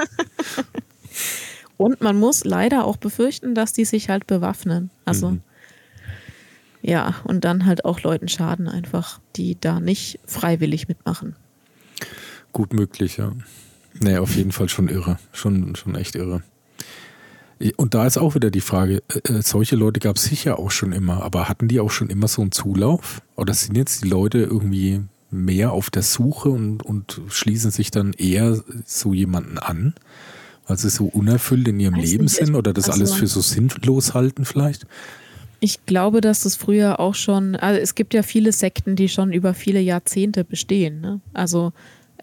[1.77, 4.89] Und man muss leider auch befürchten, dass die sich halt bewaffnen.
[5.05, 5.31] Also.
[5.31, 5.41] Mhm.
[6.81, 11.37] Ja, und dann halt auch Leuten schaden einfach, die da nicht freiwillig mitmachen.
[12.53, 13.31] Gut möglich, ja.
[13.99, 15.17] Nee, auf jeden Fall schon irre.
[15.31, 16.43] Schon, schon echt irre.
[17.77, 20.71] Und da ist auch wieder die Frage, äh, äh solche Leute gab es sicher auch
[20.71, 23.21] schon immer, aber hatten die auch schon immer so einen Zulauf?
[23.35, 25.01] Oder sind jetzt die Leute irgendwie
[25.31, 29.93] mehr auf der Suche und, und schließen sich dann eher so jemanden an?
[30.67, 33.27] Weil sie so unerfüllt in ihrem Weiß Leben nicht, sind oder das also- alles für
[33.27, 34.85] so sinnlos halten vielleicht?
[35.59, 39.31] Ich glaube, dass das früher auch schon, also es gibt ja viele Sekten, die schon
[39.31, 40.99] über viele Jahrzehnte bestehen.
[40.99, 41.21] Ne?
[41.33, 41.71] Also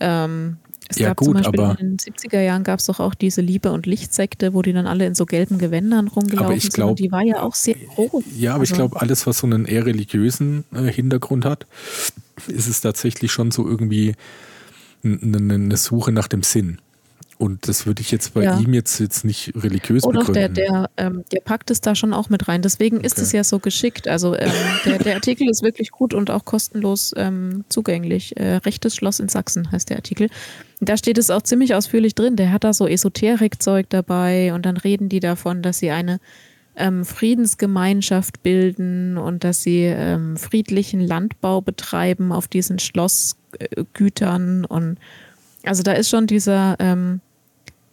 [0.01, 0.57] ähm,
[0.89, 3.15] es Ja, gab gut, zum Beispiel aber- in den 70er Jahren gab es doch auch
[3.15, 6.63] diese Liebe- und Lichtsekte, wo die dann alle in so gelben Gewändern rumgelaufen Aber ich
[6.65, 6.75] sind.
[6.75, 8.25] glaub- Und die war ja auch sehr groß.
[8.37, 11.67] Ja, aber ich Also- glaube, alles, was so einen eher religiösen äh, Hintergrund hat,
[12.49, 14.15] ist es tatsächlich schon so irgendwie
[15.05, 16.79] eine, eine Suche nach dem Sinn.
[17.41, 18.59] Und das würde ich jetzt bei Ja.
[18.59, 20.55] ihm jetzt, jetzt nicht religiös Oh doch, der, begründen.
[20.55, 22.61] der, ähm, der packt es da schon auch mit rein.
[22.61, 23.23] Deswegen ist Okay.
[23.23, 24.07] es ja so geschickt.
[24.09, 24.53] Also ähm,
[24.85, 28.37] der, der Artikel ist wirklich gut und auch kostenlos ähm, zugänglich.
[28.37, 30.29] Äh, Rechtes Schloss in Sachsen heißt der Artikel.
[30.81, 32.37] Da steht es auch ziemlich ausführlich drin.
[32.37, 36.21] Der hat da so Esoterikzeug dabei und dann reden die davon, dass sie eine
[36.77, 44.65] ähm, Friedensgemeinschaft bilden und dass sie ähm, friedlichen Landbau betreiben auf diesen Schlossgütern.
[44.67, 44.99] Und
[45.65, 47.21] also da ist schon dieser ähm,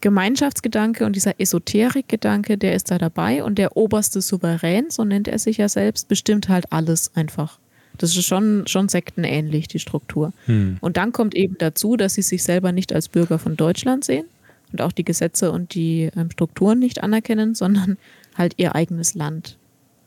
[0.02, 5.40] Gemeinschaftsgedanke und dieser Esoterikgedanke, der ist da dabei und der oberste Souverän, so nennt er
[5.40, 7.60] sich ja selbst, bestimmt halt alles einfach.
[7.98, 10.34] Das ist schon, schon sektenähnlich, die Struktur.
[10.46, 10.78] Hm.
[10.82, 14.26] Und dann kommt eben dazu, dass sie sich selber nicht als Bürger von Deutschland sehen
[14.72, 17.98] und auch die Gesetze und die ähm, Strukturen nicht anerkennen, sondern
[18.36, 19.58] halt ihr eigenes Land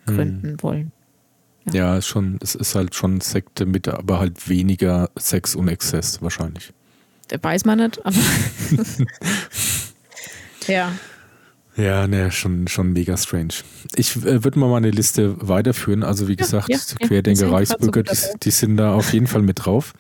[0.07, 0.93] gründen wollen.
[1.73, 6.23] Ja, ist schon, es ist halt schon Sekte mit, aber halt weniger Sex und Exzess
[6.23, 6.73] wahrscheinlich.
[7.43, 8.17] Weiß man nicht, aber
[10.67, 10.93] ja.
[11.77, 13.55] Ja, ne, schon, schon mega strange.
[13.95, 16.03] Ich äh, würde mal meine Liste weiterführen.
[16.03, 17.07] Also wie gesagt, ja, ja.
[17.07, 19.95] Querdenker, sind Reichsbürger, so die, die sind da auf jeden Fall mit drauf.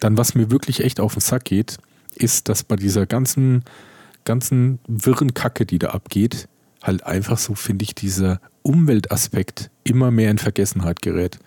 [0.00, 1.78] Dann, was mir wirklich echt auf den Sack geht,
[2.14, 3.64] ist, dass bei dieser ganzen,
[4.24, 6.48] ganzen wirren Kacke, die da abgeht,
[6.82, 11.38] halt einfach so, finde ich, dieser Umweltaspekt immer mehr in Vergessenheit gerät.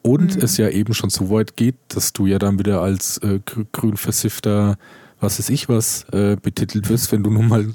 [0.00, 0.42] Und Mhm.
[0.42, 3.66] es ja eben schon so weit geht, dass du ja dann wieder als äh, grü-
[3.72, 4.78] grün versiffter,
[5.20, 7.66] was weiß ich was, äh, betitelt wirst, wenn du nur mal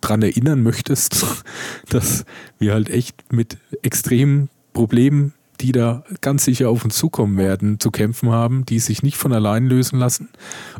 [0.00, 1.24] dran erinnern möchtest,
[1.88, 2.24] dass
[2.58, 7.90] wir halt echt mit extremen Problemen, die da ganz sicher auf uns zukommen werden, zu
[7.90, 10.28] kämpfen haben, die sich nicht von allein lösen lassen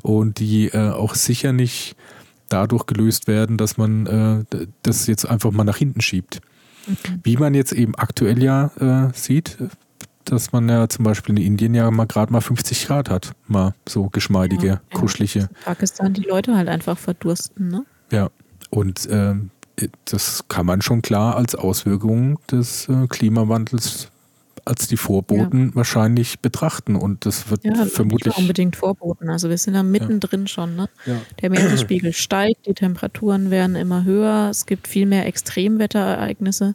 [0.02, 1.96] und die äh, auch sicher nicht
[2.48, 6.40] dadurch gelöst werden, dass man äh, das jetzt einfach mal nach hinten schiebt.
[7.22, 9.58] Wie man jetzt eben aktuell ja äh, sieht,
[10.24, 13.32] dass man ja zum Beispiel in Indien ja mal gerade mal 50 Grad hat.
[13.46, 15.48] Mal so geschmeidige, Ja, kuschelige.
[15.64, 17.84] Pakistan die Leute halt einfach verdursten, ne?
[18.10, 18.30] Ja.
[18.70, 19.50] Und ähm,
[20.04, 24.08] das kann man schon klar als Auswirkung des äh, Klimawandels
[24.64, 26.94] als die Vorboten wahrscheinlich betrachten.
[26.94, 28.34] Und das wird Ja, nicht vermutlich.
[28.36, 29.28] mal unbedingt Vorboten.
[29.30, 30.88] Also wir sind da mittendrin schon, ne?
[31.06, 31.16] Ja.
[31.40, 36.74] Der Meeresspiegel steigt, die Temperaturen werden immer höher, es gibt viel mehr Extremwetterereignisse.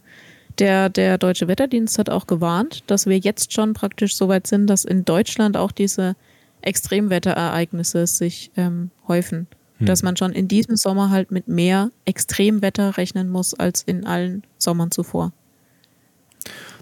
[0.59, 4.67] Der, der Deutsche Wetterdienst hat auch gewarnt, dass wir jetzt schon praktisch so weit sind,
[4.67, 6.15] dass in Deutschland auch diese
[6.61, 9.47] Extremwetterereignisse sich ähm, häufen.
[9.77, 9.87] Hm.
[9.87, 14.43] Dass man schon in diesem Sommer halt mit mehr Extremwetter rechnen muss als in allen
[14.57, 15.33] Sommern zuvor.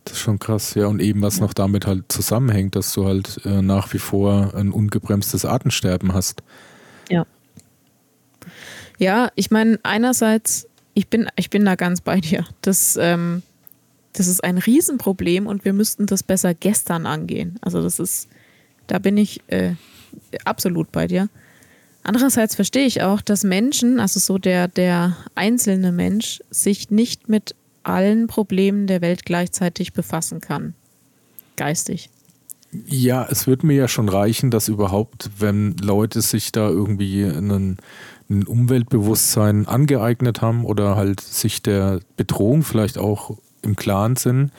[0.05, 0.87] Das ist schon krass, ja.
[0.87, 4.71] Und eben was noch damit halt zusammenhängt, dass du halt äh, nach wie vor ein
[4.71, 6.43] ungebremstes Artensterben hast.
[7.09, 7.25] Ja.
[8.99, 12.45] Ja, ich meine, einerseits, ich bin, ich bin da ganz bei dir.
[12.61, 13.43] Das, ähm,
[14.13, 17.57] das ist ein Riesenproblem und wir müssten das besser gestern angehen.
[17.61, 18.27] Also das ist,
[18.87, 19.73] da bin ich äh,
[20.45, 21.29] absolut bei dir.
[22.03, 27.55] Andererseits verstehe ich auch, dass Menschen, also so der, der einzelne Mensch, sich nicht mit
[27.83, 30.73] allen Problemen der Welt gleichzeitig befassen kann.
[31.55, 32.09] Geistig.
[32.87, 37.77] Ja, es wird mir ja schon reichen, dass überhaupt, wenn Leute sich da irgendwie einen,
[38.29, 44.51] ein Umweltbewusstsein angeeignet haben oder halt sich der Bedrohung vielleicht auch im Klaren sind,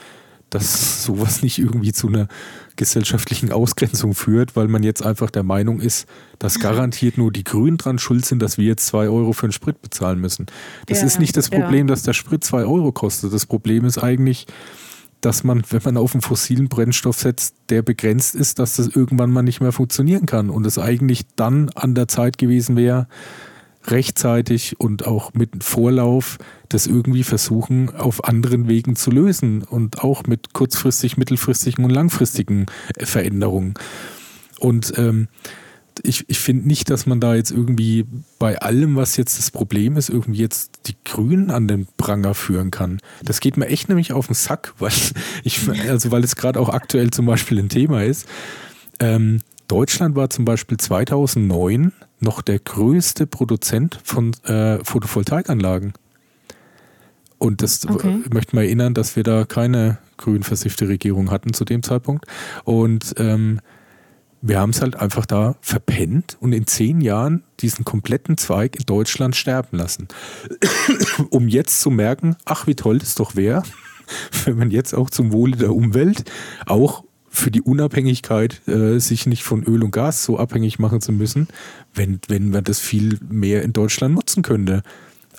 [0.49, 2.27] dass sowas nicht irgendwie zu einer
[2.75, 6.07] gesellschaftlichen Ausgrenzung führt, weil man jetzt einfach der Meinung ist,
[6.39, 9.51] dass garantiert nur die Grünen dran schuld sind, dass wir jetzt zwei Euro für den
[9.51, 10.45] Sprit bezahlen müssen.
[10.87, 11.59] Das Ja, ist nicht das ja.
[11.59, 13.33] Problem, dass der Sprit zwei Euro kostet.
[13.33, 14.47] Das Problem ist eigentlich,
[15.21, 19.31] dass man, wenn man auf einen fossilen Brennstoff setzt, der begrenzt ist, dass das irgendwann
[19.31, 23.07] mal nicht mehr funktionieren kann und es eigentlich dann an der Zeit gewesen wäre,
[23.91, 26.37] rechtzeitig und auch mit Vorlauf
[26.69, 32.65] das irgendwie versuchen, auf anderen Wegen zu lösen und auch mit kurzfristig, mittelfristigen und langfristigen
[32.95, 33.75] äh, Veränderungen.
[34.59, 35.27] Und ähm,
[36.03, 38.05] ich, ich finde nicht, dass man da jetzt irgendwie
[38.39, 42.71] bei allem, was jetzt das Problem ist, irgendwie jetzt die Grünen an den Pranger führen
[42.71, 42.99] kann.
[43.23, 44.91] Das geht mir echt nämlich auf den Sack, weil
[45.43, 48.27] ich, also weil es gerade auch aktuell zum Beispiel ein Thema ist.
[48.99, 55.93] Ähm, Deutschland war zum Beispiel 2009 noch der größte Produzent von äh, Photovoltaikanlagen.
[57.37, 58.21] Und das Okay.
[58.25, 62.25] ich möchte mal erinnern, dass wir da keine grün versiffte Regierung hatten zu dem Zeitpunkt.
[62.63, 63.59] Und ähm,
[64.41, 68.85] wir haben es halt einfach da verpennt und in zehn Jahren diesen kompletten Zweig in
[68.85, 70.07] Deutschland sterben lassen.
[71.29, 73.63] um jetzt zu merken, ach, wie toll das doch wäre,
[74.45, 76.29] wenn man jetzt auch zum Wohle der Umwelt
[76.67, 77.04] auch
[77.35, 81.47] für die Unabhängigkeit, äh, sich nicht von Öl und Gas so abhängig machen zu müssen,
[81.93, 84.83] wenn, wenn man das viel mehr in Deutschland nutzen könnte.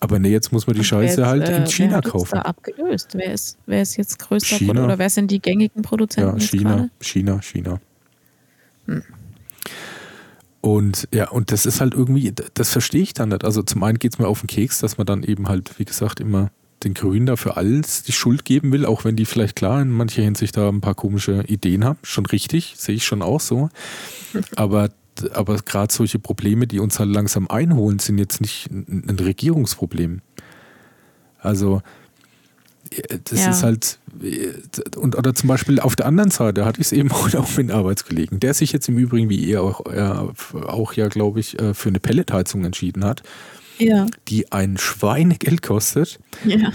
[0.01, 2.34] Aber nee, jetzt muss man die Scheiße jetzt, halt in äh, China wer kaufen.
[2.34, 3.11] Da abgelöst?
[3.14, 4.84] Wer ist, wer ist jetzt größter China.
[4.84, 6.38] oder wer sind die gängigen Produzenten?
[6.38, 7.80] Ja, China, China, China.
[8.86, 9.03] Hm.
[10.61, 13.44] Und ja, und das ist halt irgendwie, das verstehe ich dann nicht.
[13.44, 15.84] Also zum einen geht es mir auf den Keks, dass man dann eben halt, wie
[15.84, 16.51] gesagt, immer
[16.85, 20.22] den Grünen dafür alles die Schuld geben will, auch wenn die vielleicht klar in mancher
[20.22, 21.99] Hinsicht da ein paar komische Ideen haben.
[22.03, 23.70] Schon richtig, sehe ich schon auch so.
[24.57, 24.91] Aber,
[25.33, 30.20] aber gerade solche Probleme, die uns halt langsam einholen, sind jetzt nicht ein, Regierungsproblem.
[31.39, 31.81] Also
[33.24, 33.51] das ja.
[33.51, 33.99] ist halt,
[34.97, 37.70] und oder zum Beispiel auf der anderen Seite hatte ich es eben auch mit einem
[37.70, 40.33] Arbeitskollegen, der sich jetzt im Übrigen, wie ihr auch, er
[40.66, 43.22] auch ja, glaube ich, äh, für eine Pelletheizung entschieden hat,
[43.79, 44.07] ja.
[44.29, 46.18] die ein Schweinegeld kostet.
[46.45, 46.72] Ja.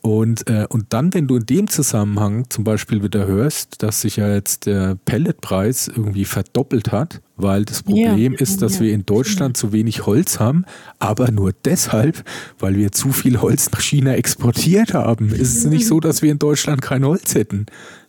[0.00, 4.16] Und, äh, und dann, wenn du in dem Zusammenhang zum Beispiel wieder hörst, dass sich
[4.16, 8.82] ja jetzt der Pelletpreis irgendwie verdoppelt hat, weil das Problem ja, ist, dass ja.
[8.82, 10.64] wir in Deutschland zu wenig Holz haben,
[10.98, 12.24] aber nur deshalb,
[12.58, 15.30] weil wir zu viel Holz nach China exportiert haben.
[15.30, 17.66] Ist es nicht so, dass wir in Deutschland kein Holz hätten?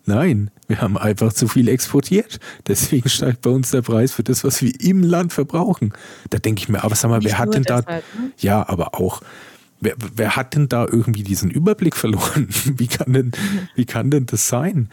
[0.10, 2.40] Nein, wir haben einfach zu viel exportiert.
[2.68, 5.94] Deswegen steigt bei uns der Preis für das, was wir im Land verbrauchen.
[6.32, 7.94] Da denke ich mir, aber sag mal, nicht wer hat denn deshalb, da.
[7.94, 8.32] Ne?
[8.38, 9.22] Ja, aber auch
[9.82, 12.50] Wer, wer hat denn da irgendwie diesen Überblick verloren?
[12.66, 13.32] Wie kann denn,
[13.76, 14.90] wie kann denn das sein?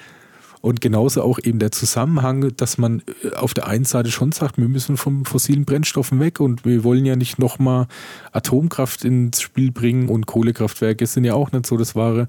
[0.61, 4.59] Und genauso auch eben der Zusammenhang, dass man äh, auf der einen Seite schon sagt,
[4.59, 7.89] wir müssen vom fossilen Brennstoffen weg und wir wollen ja nicht nochmal
[8.31, 12.29] Atomkraft ins Spiel bringen und Kohlekraftwerke sind ja auch nicht so das Wahre.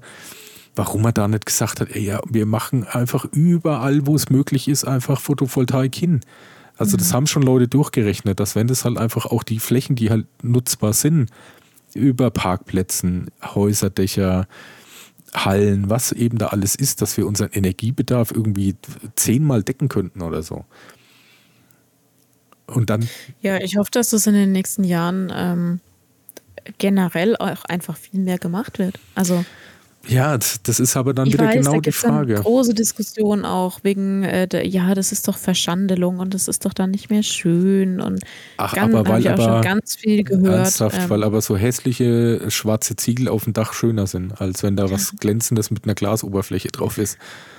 [0.78, 4.68] Warum man da nicht gesagt hat, ey, ja, wir machen einfach überall, wo es möglich
[4.68, 6.20] ist, einfach Photovoltaik hin.
[6.76, 7.14] Also das mhm.
[7.14, 10.92] haben schon Leute durchgerechnet, dass wenn das halt einfach auch die Flächen, die halt nutzbar
[10.92, 11.30] sind,
[11.94, 14.46] über Parkplätzen, Häuserdächer,
[15.34, 18.76] Hallen, was eben da alles ist, dass wir unseren Energiebedarf irgendwie
[19.16, 20.64] zehnmal decken könnten oder so.
[22.66, 23.08] Und dann.
[23.42, 25.80] Ja, ich hoffe, dass das in den nächsten Jahren ähm,
[26.78, 29.00] generell auch einfach viel mehr gemacht wird.
[29.16, 29.44] Also
[30.06, 32.34] ja, das ist aber dann ich wieder weiß, genau da die Frage.
[32.34, 36.64] Dann große Diskussion auch wegen, äh, der, ja, das ist doch Verschandelung und das ist
[36.64, 38.20] doch dann nicht mehr schön und
[38.56, 40.58] Ach, ganz, aber weil ich aber schon ganz viel gehört.
[40.64, 44.76] Ernsthaft, ähm, weil aber so hässliche schwarze Ziegel auf dem Dach schöner sind, als wenn
[44.76, 47.18] da was glänzendes mit einer Glasoberfläche drauf ist.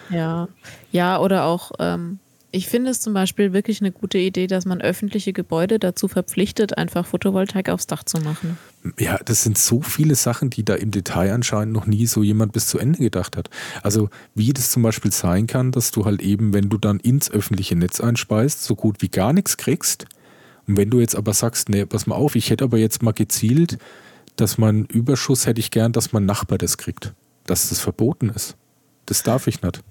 [0.09, 0.47] Ja,
[0.91, 2.19] ja, oder auch ähm,
[2.51, 6.77] ich finde es zum Beispiel wirklich eine gute Idee, dass man öffentliche Gebäude dazu verpflichtet,
[6.77, 8.57] einfach Photovoltaik aufs Dach zu machen.
[8.97, 12.51] Ja, das sind so viele Sachen, die da im Detail anscheinend noch nie so jemand
[12.53, 13.49] bis zu Ende gedacht hat.
[13.83, 17.29] Also wie das zum Beispiel sein kann, dass du halt eben, wenn du dann ins
[17.29, 20.07] öffentliche Netz einspeist, so gut wie gar nichts kriegst.
[20.67, 23.13] Und wenn du jetzt aber sagst, nee, pass mal auf, ich hätte aber jetzt mal
[23.13, 23.77] gezielt,
[24.37, 27.13] dass man Überschuss hätte ich gern, dass mein Nachbar das kriegt.
[27.45, 28.55] Dass das verboten ist.
[29.05, 29.81] Das darf ich nicht.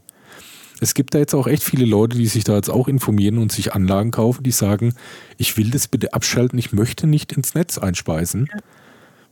[0.81, 3.51] Es gibt da jetzt auch echt viele Leute, die sich da jetzt auch informieren und
[3.51, 4.95] sich Anlagen kaufen, die sagen,
[5.37, 8.49] ich will das bitte abschalten, ich möchte nicht ins Netz einspeisen,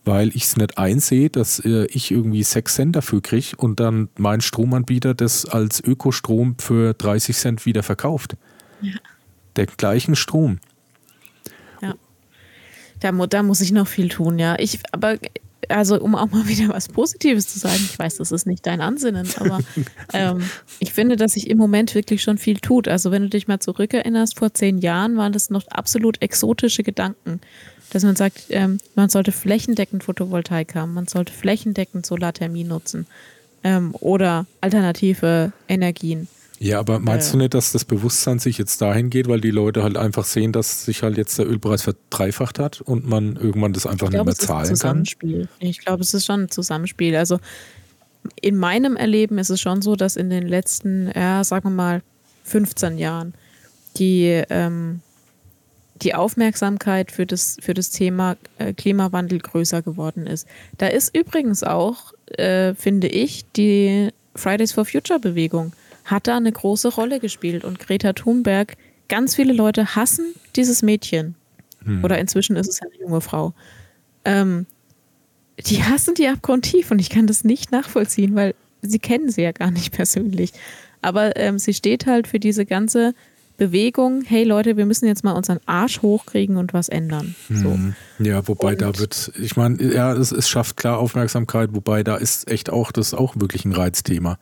[0.05, 4.09] weil ich es nicht einsehe, dass äh, ich irgendwie 6 Cent dafür kriege und dann
[4.19, 8.37] mein Stromanbieter das als Ökostrom für 30 Cent wieder verkauft.
[8.81, 8.95] Ja.
[9.55, 10.59] Der gleichen Strom.
[11.81, 11.95] Ja.
[13.01, 14.57] Da, da muss ich noch viel tun, ja.
[14.59, 15.17] Ich, aber
[15.69, 18.81] also um auch mal wieder was Positives zu sagen, ich weiß, das ist nicht dein
[18.81, 19.61] Ansinnen, aber
[20.13, 20.43] ähm,
[20.79, 22.89] ich finde, dass sich im Moment wirklich schon viel tut.
[22.89, 27.41] Also wenn du dich mal zurückerinnerst, vor zehn Jahren waren das noch absolut exotische Gedanken,
[27.91, 33.07] dass man sagt, ähm, man sollte flächendeckend Photovoltaik haben, man sollte flächendeckend Solarthermie nutzen
[33.65, 36.29] ähm, oder alternative Energien.
[36.59, 39.83] Ja, aber meinst du nicht, dass das Bewusstsein sich jetzt dahin geht, weil die Leute
[39.83, 43.87] halt einfach sehen, dass sich halt jetzt der Ölpreis verdreifacht hat und man irgendwann das
[43.87, 45.41] einfach glaub, nicht mehr zahlen ist ein Zusammenspiel.
[45.41, 45.69] kann?
[45.69, 47.15] Ich glaube, es ist schon ein Zusammenspiel.
[47.15, 47.39] Also
[48.41, 52.03] in meinem Erleben ist es schon so, dass in den letzten, ja, sagen wir mal,
[52.45, 53.35] 15 Jahren
[53.99, 55.01] die, ähm,
[55.97, 60.47] die Aufmerksamkeit für das, für das Thema äh, Klimawandel größer geworden ist.
[60.79, 65.73] Da ist übrigens auch, äh, finde ich, die Fridays for Future Bewegung
[66.07, 67.65] hat da eine große Rolle gespielt.
[67.65, 68.77] Und Greta Thunberg,
[69.09, 71.35] ganz viele Leute hassen dieses Mädchen.
[71.85, 72.05] Hm.
[72.05, 73.53] Oder inzwischen ist es eine junge Frau.
[74.25, 74.67] Ähm,
[75.59, 79.53] die hassen die abgrundtief und ich kann das nicht nachvollziehen, weil sie kennen sie ja
[79.53, 80.53] gar nicht persönlich.
[81.03, 83.15] Aber ähm, sie steht halt für diese ganze
[83.57, 87.35] Bewegung, hey Leute, wir müssen jetzt mal unseren Arsch hochkriegen und was ändern.
[87.49, 87.73] So.
[87.73, 87.95] Hm.
[88.19, 92.17] Ja, wobei und da wird, ich meine, ja, es, es schafft klar Aufmerksamkeit, wobei da
[92.17, 94.37] ist echt auch, das ist auch wirklich ein Reizthema.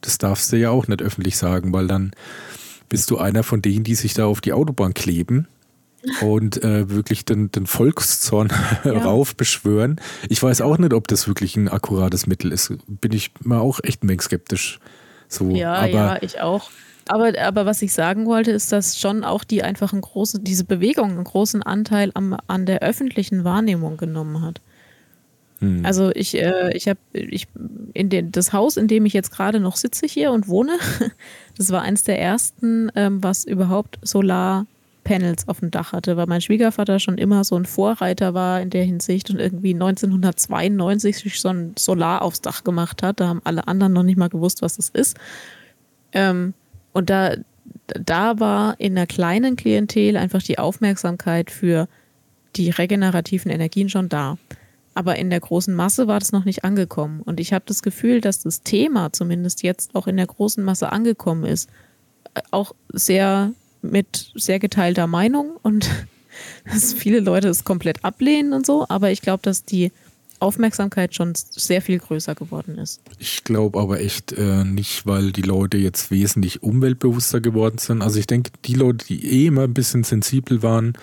[0.00, 2.12] Das darfst du ja auch nicht öffentlich sagen, weil dann
[2.88, 5.46] bist du einer von denen, die sich da auf die Autobahn kleben
[6.20, 8.48] und äh, wirklich den, den Volkszorn
[8.84, 8.92] ja.
[8.92, 10.00] raufbeschwören.
[10.28, 12.72] Ich weiß auch nicht, ob das wirklich ein akkurates Mittel ist.
[12.86, 14.78] Bin ich mal auch echt ein wenig skeptisch.
[15.28, 16.70] So, ja, aber, ja, ich auch.
[17.08, 20.64] Aber, aber was ich sagen wollte, ist, dass schon auch die einfach einen großen, diese
[20.64, 24.60] Bewegung einen großen Anteil am, an der öffentlichen Wahrnehmung genommen hat.
[25.60, 25.84] Hm.
[25.84, 27.48] Also ich, äh, ich habe ich,
[27.94, 30.78] in den, das Haus, in dem ich jetzt gerade noch sitze hier und wohne,
[31.56, 36.40] das war eins der ersten, ähm, was überhaupt Solarpanels auf dem Dach hatte, weil mein
[36.40, 41.48] Schwiegervater schon immer so ein Vorreiter war in der Hinsicht und irgendwie 1992 sich so
[41.48, 43.20] ein Solar aufs Dach gemacht hat.
[43.20, 45.16] Da haben alle anderen noch nicht mal gewusst, was das ist.
[46.12, 46.54] Ähm,
[46.92, 47.34] und da,
[47.88, 51.88] da war in einer kleinen Klientel einfach die Aufmerksamkeit für
[52.56, 54.38] die regenerativen Energien schon da.
[54.98, 57.22] Aber in der großen Masse war das noch nicht angekommen.
[57.22, 60.90] Und ich habe das Gefühl, dass das Thema zumindest jetzt auch in der großen Masse
[60.90, 61.70] angekommen ist.
[62.34, 65.88] Äh, auch sehr mit sehr geteilter Meinung und
[66.64, 68.86] dass viele Leute es komplett ablehnen und so.
[68.88, 69.92] Aber ich glaube, dass die
[70.40, 73.00] Aufmerksamkeit schon sehr viel größer geworden ist.
[73.18, 78.02] Ich glaube aber echt äh, nicht, weil die Leute jetzt wesentlich umweltbewusster geworden sind.
[78.02, 80.94] Also ich denke, die Leute, die eh immer ein bisschen sensibel waren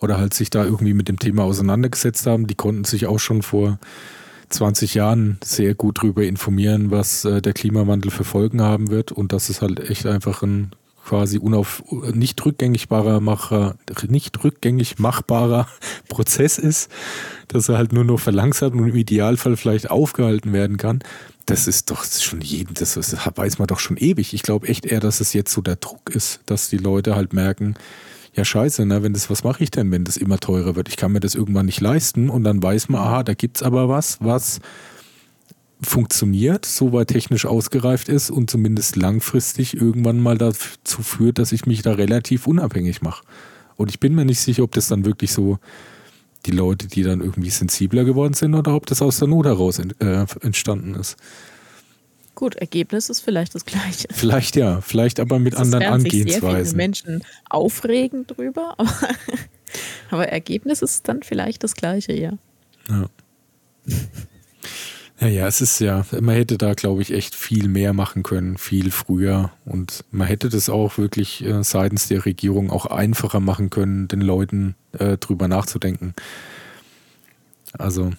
[0.00, 3.42] oder halt sich da irgendwie mit dem Thema auseinandergesetzt haben, die konnten sich auch schon
[3.42, 3.78] vor
[4.48, 9.32] 20 Jahren sehr gut darüber informieren, was äh, der Klimawandel für Folgen haben wird und
[9.32, 10.72] dass es halt echt einfach ein
[11.08, 11.82] quasi unauf,
[12.12, 13.76] nicht rückgängigbarer Macher,
[14.08, 15.66] nicht rückgängig machbarer
[16.08, 16.90] Prozess ist,
[17.48, 21.00] dass er halt nur noch verlangsamt und im Idealfall vielleicht aufgehalten werden kann.
[21.46, 24.34] Das ist doch schon jeden, das, das weiß man doch schon ewig.
[24.34, 27.32] Ich glaube echt eher, dass es jetzt so der Druck ist, dass die Leute halt
[27.32, 27.74] merken,
[28.34, 30.90] ja scheiße, ne, wenn das, was mache ich denn, wenn das immer teurer wird?
[30.90, 33.62] Ich kann mir das irgendwann nicht leisten und dann weiß man, aha, da gibt es
[33.62, 34.60] aber was, was
[35.80, 41.82] funktioniert, soweit technisch ausgereift ist und zumindest langfristig irgendwann mal dazu führt, dass ich mich
[41.82, 43.24] da relativ unabhängig mache.
[43.76, 45.58] Und ich bin mir nicht sicher, ob das dann wirklich so
[46.46, 49.78] die Leute, die dann irgendwie sensibler geworden sind oder ob das aus der Not heraus
[49.78, 51.16] äh, entstanden ist.
[52.34, 54.06] Gut, Ergebnis ist vielleicht das gleiche.
[54.12, 56.40] Vielleicht ja, vielleicht aber mit das anderen Angehensweisen.
[56.40, 59.08] Sehr viele Menschen aufregen drüber, aber,
[60.10, 62.32] aber Ergebnis ist dann vielleicht das gleiche, ja.
[62.88, 63.06] Ja.
[65.20, 68.56] Ja, ja, es ist ja, man hätte da, glaube ich, echt viel mehr machen können,
[68.56, 69.50] viel früher.
[69.64, 74.20] Und man hätte das auch wirklich äh, seitens der Regierung auch einfacher machen können, den
[74.20, 76.14] Leuten äh, drüber nachzudenken.
[77.72, 78.12] Also,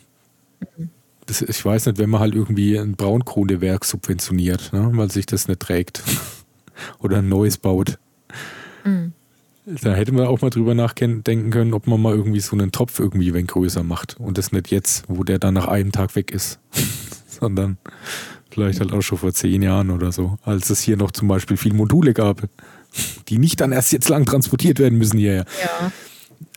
[1.26, 5.47] das, ich weiß nicht, wenn man halt irgendwie ein Braunkohlewerk subventioniert, ne, weil sich das
[5.47, 6.04] nicht trägt
[7.00, 7.97] oder ein neues baut.
[8.84, 9.14] Mhm.
[9.82, 12.99] Da hätte man auch mal drüber nachdenken können, ob man mal irgendwie so einen Topf
[12.99, 14.17] irgendwie wenn größer macht.
[14.20, 16.59] Und das nicht jetzt, wo der dann nach einem Tag weg ist,
[17.28, 17.78] sondern
[18.49, 21.55] vielleicht halt auch schon vor zehn Jahren oder so, als es hier noch zum Beispiel
[21.55, 22.47] viele Module gab,
[23.28, 25.45] die nicht dann erst jetzt lang transportiert werden müssen hierher.
[25.61, 25.91] Ja.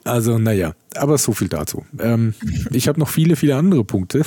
[0.04, 1.84] Also, naja, aber so viel dazu.
[1.98, 2.34] Ähm,
[2.70, 4.22] ich habe noch viele, viele andere Punkte.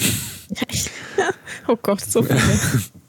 [1.68, 2.40] oh Gott, so viele.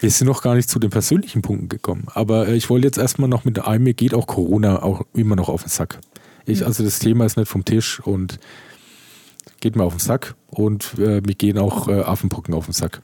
[0.00, 2.06] Wir sind noch gar nicht zu den persönlichen Punkten gekommen.
[2.14, 5.36] Aber äh, ich wollte jetzt erstmal noch mit einem, mir geht auch Corona auch immer
[5.36, 5.98] noch auf den Sack.
[6.46, 8.38] Ich, also das Thema ist nicht vom Tisch und
[9.60, 13.02] geht mir auf den Sack und äh, mir gehen auch äh, Affenpocken auf den Sack.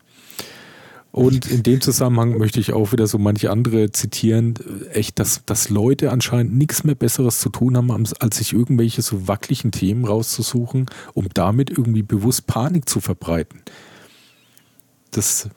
[1.11, 4.55] Und in dem Zusammenhang möchte ich auch wieder so manche andere zitieren,
[4.91, 9.29] echt, dass, dass Leute anscheinend nichts mehr Besseres zu tun haben, als sich irgendwelche so
[9.29, 13.63] wackeligen Themen rauszusuchen, um damit irgendwie bewusst Panik zu verbreiten.
[15.13, 15.49] Das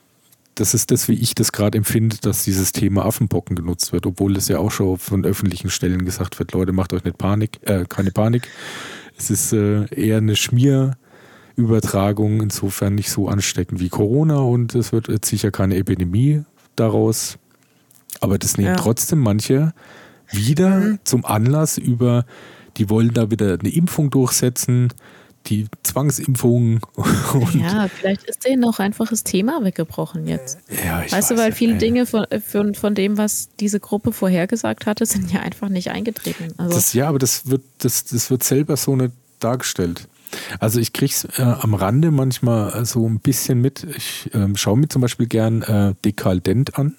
[0.59, 4.35] das ist das, wie ich das gerade empfinde, dass dieses Thema Affenpocken genutzt wird, obwohl
[4.35, 7.85] es ja auch schon von öffentlichen Stellen gesagt wird, Leute, macht euch nicht Panik, äh,
[7.87, 8.47] keine Panik.
[9.17, 15.07] Es ist äh, eher eine Schmierübertragung, insofern nicht so ansteckend wie Corona und es wird
[15.07, 16.43] jetzt sicher keine Epidemie
[16.75, 17.37] daraus.
[18.19, 18.75] Aber das nehmen ja.
[18.75, 19.73] trotzdem manche
[20.31, 20.99] wieder mhm.
[21.03, 22.25] zum Anlass über,
[22.77, 24.89] die wollen da wieder eine Impfung durchsetzen
[25.49, 26.79] die Zwangsimpfungen.
[27.53, 30.59] ja, vielleicht ist denen auch einfach das Thema weggebrochen jetzt.
[30.69, 31.79] Ja, ich weißt weiß du, weil viele ey.
[31.79, 36.53] Dinge von, von, von dem, was diese Gruppe vorhergesagt hatte, sind ja einfach nicht eingetreten.
[36.57, 40.07] Also das, ja, aber das wird, das, das wird selber so nicht dargestellt.
[40.59, 43.87] Also ich kriege es äh, am Rande manchmal so ein bisschen mit.
[43.95, 46.95] Ich äh, schaue mir zum Beispiel gern äh, Dekaldent an.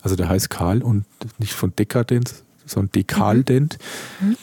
[0.00, 1.04] Also der heißt Karl und
[1.38, 2.32] nicht von Dekadent,
[2.64, 3.78] sondern Dekaldent.
[4.20, 4.28] Mhm.
[4.30, 4.36] Mhm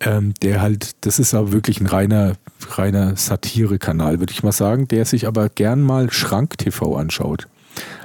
[0.00, 2.36] ähm, der halt, das ist aber wirklich ein reiner,
[2.70, 7.48] reiner Satire-Kanal, würde ich mal sagen, der sich aber gern mal Schrank-TV anschaut.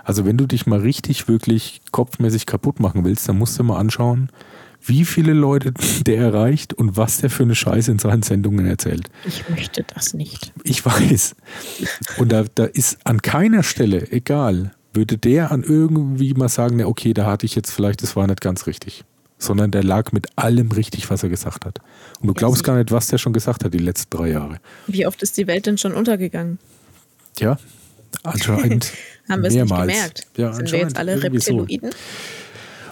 [0.03, 3.79] Also wenn du dich mal richtig, wirklich kopfmäßig kaputt machen willst, dann musst du mal
[3.79, 4.29] anschauen,
[4.85, 5.73] wie viele Leute
[6.05, 9.09] der erreicht und was der für eine Scheiße in seinen Sendungen erzählt.
[9.25, 10.53] Ich möchte das nicht.
[10.63, 11.35] Ich weiß.
[12.17, 16.85] Und da, da ist an keiner Stelle, egal würde der an irgendwie mal sagen, na
[16.85, 19.03] okay, da hatte ich jetzt vielleicht, das war nicht ganz richtig.
[19.37, 21.79] Sondern der lag mit allem richtig, was er gesagt hat.
[22.23, 24.59] Und du glaubst gar nicht, was der schon gesagt hat die letzten drei Jahre.
[24.87, 26.57] Wie oft ist die Welt denn schon untergegangen?
[27.37, 27.57] Ja,
[28.23, 28.93] anscheinend.
[29.29, 30.27] Haben wir es nicht gemerkt?
[30.37, 31.91] Ja, Sind wir jetzt alle Reptiloiden?
[31.91, 31.97] So.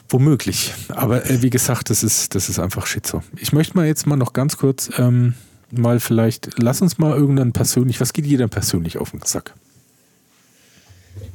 [0.09, 0.73] Womöglich.
[0.89, 3.23] Aber äh, wie gesagt, das ist, das ist einfach Schizo.
[3.37, 5.35] Ich möchte mal jetzt mal noch ganz kurz ähm,
[5.71, 9.53] mal vielleicht, lass uns mal irgendeinen persönlich, was geht jeder persönlich auf den Sack?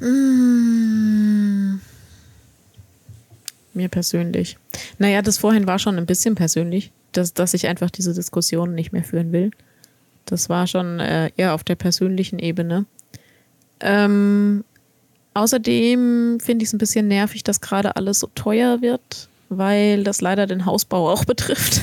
[0.01, 1.79] Mmh.
[3.73, 4.59] Mir persönlich.
[4.99, 8.93] Naja, das vorhin war schon ein bisschen persönlich, dass, dass ich einfach diese Diskussion nicht
[8.93, 9.51] mehr führen will.
[10.25, 12.85] Das war schon äh, eher auf der persönlichen Ebene.
[13.81, 14.65] Ähm,
[15.35, 20.21] außerdem finde ich es ein bisschen nervig, dass gerade alles so teuer wird, weil das
[20.21, 21.81] leider den Hausbau auch betrifft.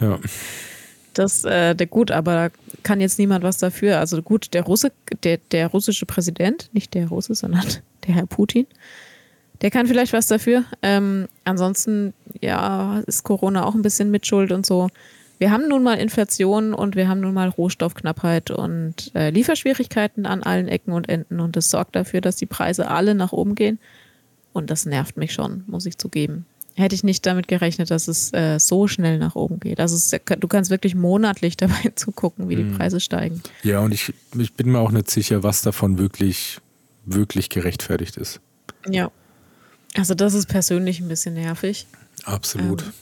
[0.00, 0.18] ja.
[1.14, 2.48] Das, äh, der gut, aber da
[2.82, 3.98] kann jetzt niemand was dafür.
[3.98, 4.92] Also gut, der Russe,
[5.22, 7.64] der, der russische Präsident, nicht der Russe, sondern
[8.06, 8.66] der Herr Putin,
[9.62, 10.64] der kann vielleicht was dafür.
[10.82, 14.88] Ähm, ansonsten, ja, ist Corona auch ein bisschen Mitschuld und so.
[15.38, 20.42] Wir haben nun mal Inflation und wir haben nun mal Rohstoffknappheit und äh, Lieferschwierigkeiten an
[20.42, 23.78] allen Ecken und Enden und das sorgt dafür, dass die Preise alle nach oben gehen.
[24.54, 26.46] Und das nervt mich schon, muss ich zugeben
[26.76, 29.80] hätte ich nicht damit gerechnet, dass es äh, so schnell nach oben geht.
[29.80, 32.76] Also es, du kannst wirklich monatlich dabei zugucken, wie die mhm.
[32.76, 33.42] Preise steigen.
[33.62, 36.58] Ja, und ich, ich bin mir auch nicht sicher, was davon wirklich,
[37.04, 38.40] wirklich gerechtfertigt ist.
[38.88, 39.10] Ja.
[39.96, 41.86] Also das ist persönlich ein bisschen nervig.
[42.24, 42.82] Absolut.
[42.82, 42.92] Ähm,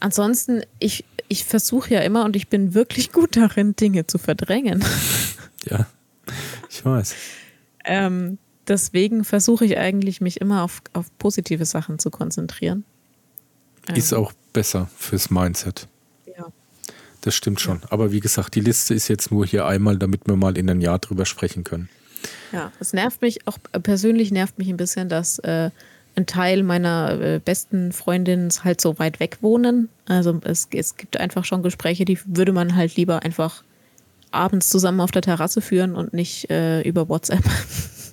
[0.00, 4.84] ansonsten, ich, ich versuche ja immer und ich bin wirklich gut darin, Dinge zu verdrängen.
[5.70, 5.86] Ja,
[6.68, 7.14] ich weiß.
[7.86, 8.36] ähm,
[8.68, 12.84] deswegen versuche ich eigentlich, mich immer auf, auf positive Sachen zu konzentrieren.
[13.94, 14.18] Ist ähm.
[14.18, 15.88] auch besser fürs Mindset.
[16.36, 16.48] Ja.
[17.22, 17.80] Das stimmt schon.
[17.80, 17.86] Ja.
[17.92, 20.82] Aber wie gesagt, die Liste ist jetzt nur hier einmal, damit wir mal in ein
[20.82, 21.88] Jahr drüber sprechen können.
[22.52, 25.70] Ja, es nervt mich, auch persönlich nervt mich ein bisschen, dass äh,
[26.16, 29.88] ein Teil meiner äh, besten Freundinnen halt so weit weg wohnen.
[30.06, 33.64] Also es, es gibt einfach schon Gespräche, die würde man halt lieber einfach
[34.30, 37.44] abends zusammen auf der Terrasse führen und nicht äh, über WhatsApp.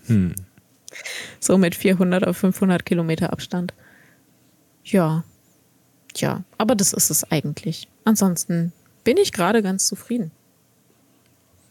[0.08, 0.34] Hm.
[1.40, 3.72] So mit 400 auf 500 Kilometer Abstand.
[4.84, 5.24] Ja.
[6.16, 7.88] Ja, aber das ist es eigentlich.
[8.04, 10.32] Ansonsten bin ich gerade ganz zufrieden.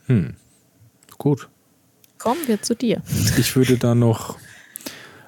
[0.07, 0.37] Hm.
[1.19, 1.49] Gut.
[2.21, 3.03] Kommen wir zu dir.
[3.39, 4.37] Ich würde da noch,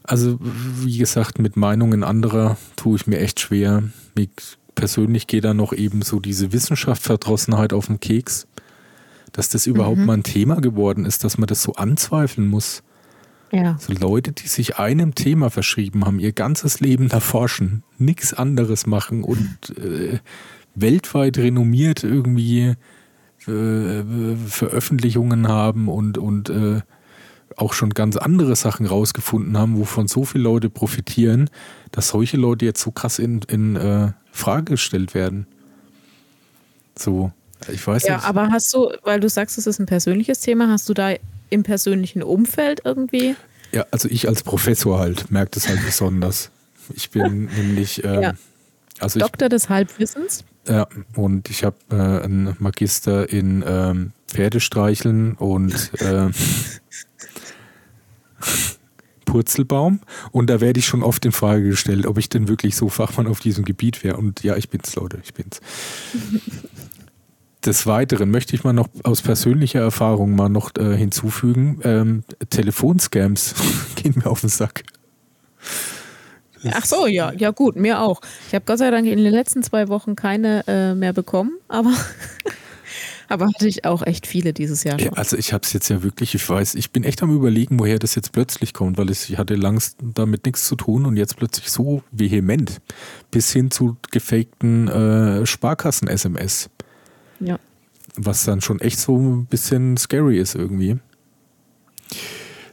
[0.05, 3.83] also wie gesagt, mit Meinungen anderer tue ich mir echt schwer.
[4.15, 4.31] Ich
[4.75, 8.47] persönlich gehe da noch eben so diese Wissenschaftsverdrossenheit auf den Keks,
[9.33, 10.05] dass das überhaupt mhm.
[10.05, 12.83] mal ein Thema geworden ist, dass man das so anzweifeln muss.
[13.53, 13.77] Ja.
[13.79, 19.25] So Leute, die sich einem Thema verschrieben haben, ihr ganzes Leben erforschen, nichts anderes machen
[19.25, 20.19] und äh,
[20.75, 22.75] weltweit renommiert irgendwie
[23.49, 26.81] äh, Veröffentlichungen haben und, und äh,
[27.57, 31.51] auch schon ganz andere Sachen rausgefunden haben, wovon so viele Leute profitieren,
[31.91, 35.47] dass solche Leute jetzt so krass in, in äh, Frage gestellt werden.
[36.97, 37.33] So,
[37.69, 38.25] ich weiß ja, nicht.
[38.25, 41.15] Ja, aber hast du, weil du sagst, es ist ein persönliches Thema, hast du da
[41.51, 43.37] im persönlichen Umfeld irgendwie?
[43.73, 46.51] Ja, also ich als Professor halt merke das halt besonders.
[46.95, 48.33] Ich bin nämlich ähm, ja.
[49.01, 50.45] also Doktor des Halbwissens.
[50.69, 50.87] Ja,
[51.17, 56.29] und ich habe äh, einen Magister in ähm, Pferdestreicheln und äh,
[59.25, 60.01] Purzelbaum.
[60.31, 63.27] Und da werde ich schon oft in Frage gestellt, ob ich denn wirklich so Fachmann
[63.27, 64.17] auf diesem Gebiet wäre.
[64.17, 65.61] Und ja, ich bin's, Leute, ich bin's.
[67.65, 73.55] Des Weiteren möchte ich mal noch aus persönlicher Erfahrung mal noch äh, hinzufügen, ähm, Telefonscams
[73.97, 74.85] gehen mir auf den Sack.
[76.71, 78.21] Ach so, ja, ja gut, mir auch.
[78.49, 81.93] Ich habe Gott sei Dank in den letzten zwei Wochen keine äh, mehr bekommen, aber,
[83.29, 85.15] aber hatte ich auch echt viele dieses Jahr schon.
[85.15, 87.99] Also ich habe es jetzt ja wirklich, ich weiß, ich bin echt am überlegen, woher
[87.99, 91.71] das jetzt plötzlich kommt, weil ich hatte langst damit nichts zu tun und jetzt plötzlich
[91.71, 92.81] so vehement
[93.31, 96.71] bis hin zu gefakten äh, Sparkassen-SMS.
[97.41, 97.59] Ja.
[98.17, 100.99] Was dann schon echt so ein bisschen scary ist irgendwie.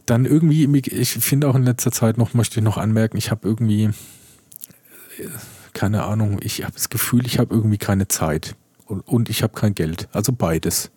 [0.09, 3.47] Dann irgendwie, ich finde auch in letzter Zeit noch, möchte ich noch anmerken, ich habe
[3.47, 3.91] irgendwie,
[5.73, 8.55] keine Ahnung, ich habe das Gefühl, ich habe irgendwie keine Zeit
[8.85, 10.09] und, und ich habe kein Geld.
[10.11, 10.89] Also beides.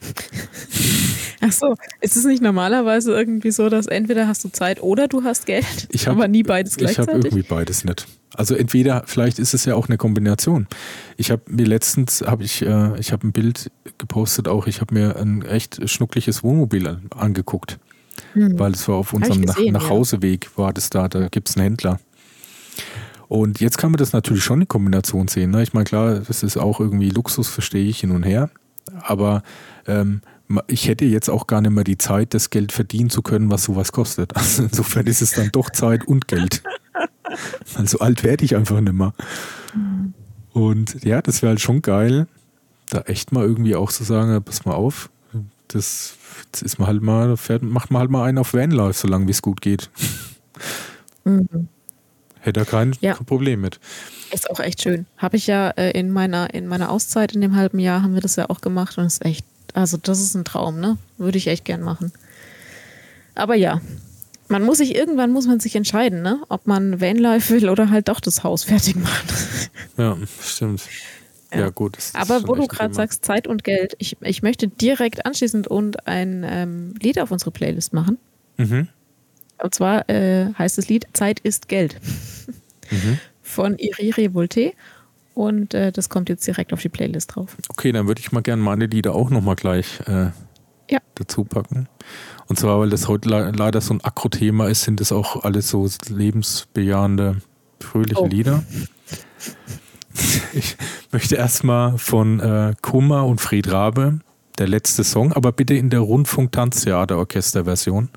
[1.40, 5.22] Ach so, ist es nicht normalerweise irgendwie so, dass entweder hast du Zeit oder du
[5.22, 5.64] hast Geld,
[5.94, 7.08] hab, aber nie beides gleichzeitig?
[7.08, 8.06] Ich habe irgendwie beides nicht.
[8.34, 10.66] Also entweder, vielleicht ist es ja auch eine Kombination.
[11.16, 14.94] Ich habe mir letztens, habe ich, äh, ich habe ein Bild gepostet auch, ich habe
[14.94, 17.78] mir ein echt schnuckliches Wohnmobil angeguckt,
[18.38, 18.58] hm.
[18.58, 20.50] weil es war auf unserem gesehen, Nach Nachhauseweg, ja.
[20.56, 22.00] war das da, da gibt es einen Händler.
[23.28, 25.50] Und jetzt kann man das natürlich schon in Kombination sehen.
[25.50, 25.62] Ne?
[25.62, 28.50] Ich meine, klar, das ist auch irgendwie Luxus, verstehe ich hin und her.
[29.02, 29.42] Aber
[29.86, 30.22] ähm,
[30.66, 33.64] ich hätte jetzt auch gar nicht mehr die Zeit, das Geld verdienen zu können, was
[33.64, 34.32] sowas kostet.
[34.36, 36.62] Also insofern ist es dann doch Zeit und Geld.
[37.74, 39.12] Also alt werde ich einfach nicht mehr.
[40.54, 42.26] Und ja, das wäre halt schon geil,
[42.88, 45.10] da echt mal irgendwie auch zu sagen, pass mal auf,
[45.68, 46.14] das,
[46.62, 49.42] ist man halt mal, fährt, macht man halt mal einen auf Vanlife, solange wie es
[49.42, 49.90] gut geht.
[51.24, 51.68] Mhm.
[52.40, 53.14] Hätte er kein ja.
[53.14, 53.80] Problem mit.
[54.30, 55.06] Ist auch echt schön.
[55.16, 58.20] Habe ich ja äh, in meiner, in meiner Auszeit in dem halben Jahr haben wir
[58.20, 59.44] das ja auch gemacht und ist echt,
[59.74, 60.98] also das ist ein Traum, ne?
[61.16, 62.12] Würde ich echt gern machen.
[63.34, 63.80] Aber ja,
[64.48, 66.40] man muss sich, irgendwann muss man sich entscheiden, ne?
[66.48, 69.28] Ob man Vanlife will oder halt doch das Haus fertig machen.
[69.96, 70.82] Ja, stimmt.
[71.52, 71.98] Ja, ja gut.
[72.12, 76.44] Aber wo du gerade sagst, Zeit und Geld, ich, ich möchte direkt anschließend und ein
[76.46, 78.18] ähm, Lied auf unsere Playlist machen.
[78.58, 78.88] Mhm.
[79.62, 81.98] Und zwar äh, heißt das Lied Zeit ist Geld
[82.90, 83.18] mhm.
[83.42, 84.72] von Iriri Volte.
[85.34, 87.56] Und äh, das kommt jetzt direkt auf die Playlist drauf.
[87.68, 90.30] Okay, dann würde ich mal gerne meine Lieder auch nochmal gleich äh,
[90.90, 90.98] ja.
[91.14, 91.88] dazu packen.
[92.48, 95.68] Und zwar, weil das heute le leider so ein Akro-Thema ist, sind das auch alles
[95.68, 97.36] so lebensbejahende,
[97.80, 98.26] fröhliche oh.
[98.26, 98.64] Lieder.
[100.52, 100.76] Ich
[101.12, 104.18] möchte erstmal von äh, Kummer und Fried Rabe,
[104.58, 108.08] der letzte Song, aber bitte in der Rundfunk-Tanztheater-Orchester-Version.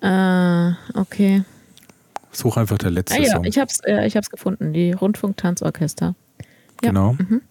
[0.00, 1.42] Ah, okay.
[2.32, 3.44] Such einfach der letzte ah, ja, Song.
[3.44, 6.14] Ich hab's, äh, ich hab's gefunden, die Rundfunk-Tanzorchester.
[6.82, 6.88] Ja.
[6.88, 7.12] Genau.
[7.12, 7.42] Mhm.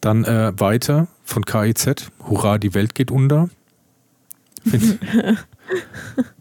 [0.00, 3.50] Dann äh, weiter von KIZ, Hurra, die Welt geht unter.
[4.64, 4.98] Finde ich,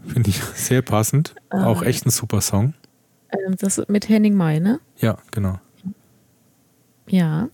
[0.13, 1.35] find ich, sehr passend.
[1.49, 1.65] Ah.
[1.65, 2.73] Auch echt ein super Song.
[3.31, 4.79] Ähm, das mit Henning May, ne?
[4.99, 5.59] Ja, genau.
[7.07, 7.49] Ja.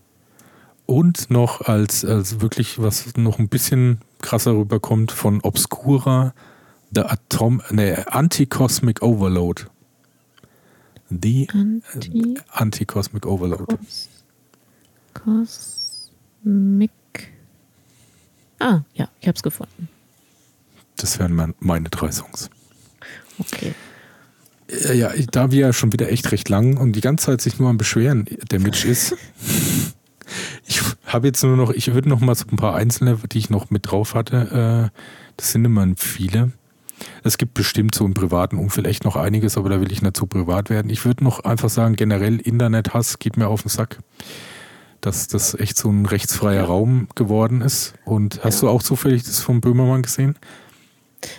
[0.86, 6.34] Und noch als, als wirklich, was noch ein bisschen krasser rüberkommt, von Obscura
[6.94, 9.64] The Atom, ne, Anti-Cosmic Overload.
[11.10, 13.76] The Anti Anti-Cosmic Overload.
[15.12, 16.90] Cosmic.
[18.58, 19.88] Ah, ja, ich hab's gefunden.
[20.96, 22.48] Das wären meine drei Songs.
[23.38, 23.74] Okay.
[24.70, 27.68] Ja, da wir ja schon wieder echt recht lang und die ganze Zeit sich nur
[27.68, 29.16] am Beschweren der Mitch ist.
[30.66, 33.50] ich habe jetzt nur noch, ich würde noch mal so ein paar einzelne, die ich
[33.50, 34.90] noch mit drauf hatte.
[34.94, 34.98] Äh,
[35.36, 36.52] das sind immer viele.
[37.22, 40.16] Es gibt bestimmt so im privaten Umfeld echt noch einiges, aber da will ich nicht
[40.16, 40.90] zu privat werden.
[40.90, 43.98] Ich würde noch einfach sagen, generell Internethass geht mir auf den Sack.
[45.00, 47.94] Dass das echt so ein rechtsfreier Raum geworden ist.
[48.04, 48.68] Und hast ja.
[48.68, 50.36] du auch zufällig das vom Böhmermann gesehen?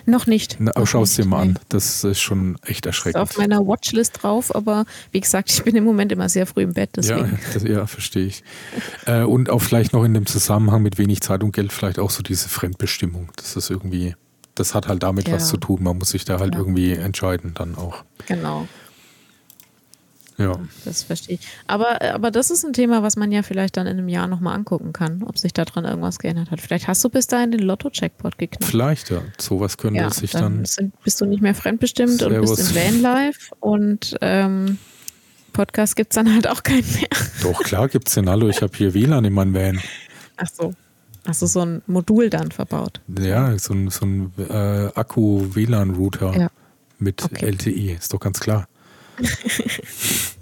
[0.04, 0.56] Noch nicht.
[0.58, 1.58] Na, schau es dir mal an.
[1.68, 3.22] Das ist schon echt erschreckend.
[3.22, 6.62] Ist auf meiner Watchlist drauf, aber wie gesagt, ich bin im Moment immer sehr früh
[6.62, 6.90] im Bett.
[6.96, 7.32] Deswegen.
[7.32, 8.42] Ja, das, ja verstehe ich.
[9.06, 12.10] äh, und auch vielleicht noch in dem Zusammenhang mit wenig Zeit und Geld vielleicht auch
[12.10, 13.30] so diese Fremdbestimmung.
[13.36, 14.14] Das ist irgendwie
[14.56, 15.34] das hat halt damit ja.
[15.34, 15.82] was zu tun.
[15.82, 16.60] Man muss sich da halt ja.
[16.60, 18.02] irgendwie entscheiden dann auch.
[18.26, 18.66] Genau.
[20.38, 20.58] Ja.
[20.84, 21.48] Das verstehe ich.
[21.66, 24.54] Aber, aber das ist ein Thema, was man ja vielleicht dann in einem Jahr nochmal
[24.54, 26.60] angucken kann, ob sich daran irgendwas geändert hat.
[26.60, 28.64] Vielleicht hast du bis dahin den Lotto-Checkpot geknackt.
[28.64, 29.22] Vielleicht, ja.
[29.38, 30.42] Sowas könnte ja, sich dann.
[30.42, 32.50] dann sind, bist du nicht mehr fremdbestimmt Servus.
[32.50, 34.78] und bist in Vanlife und ähm,
[35.52, 37.08] Podcast gibt es dann halt auch keinen mehr.
[37.42, 38.28] Doch, klar gibt es den.
[38.28, 39.80] Hallo, ich habe hier WLAN in meinem Van.
[40.36, 40.74] Ach so.
[41.26, 43.00] Hast du so ein Modul dann verbaut?
[43.18, 46.48] Ja, so ein, so ein äh, Akku-WLAN-Router ja.
[46.98, 47.46] mit okay.
[47.46, 48.68] LTE, ist doch ganz klar.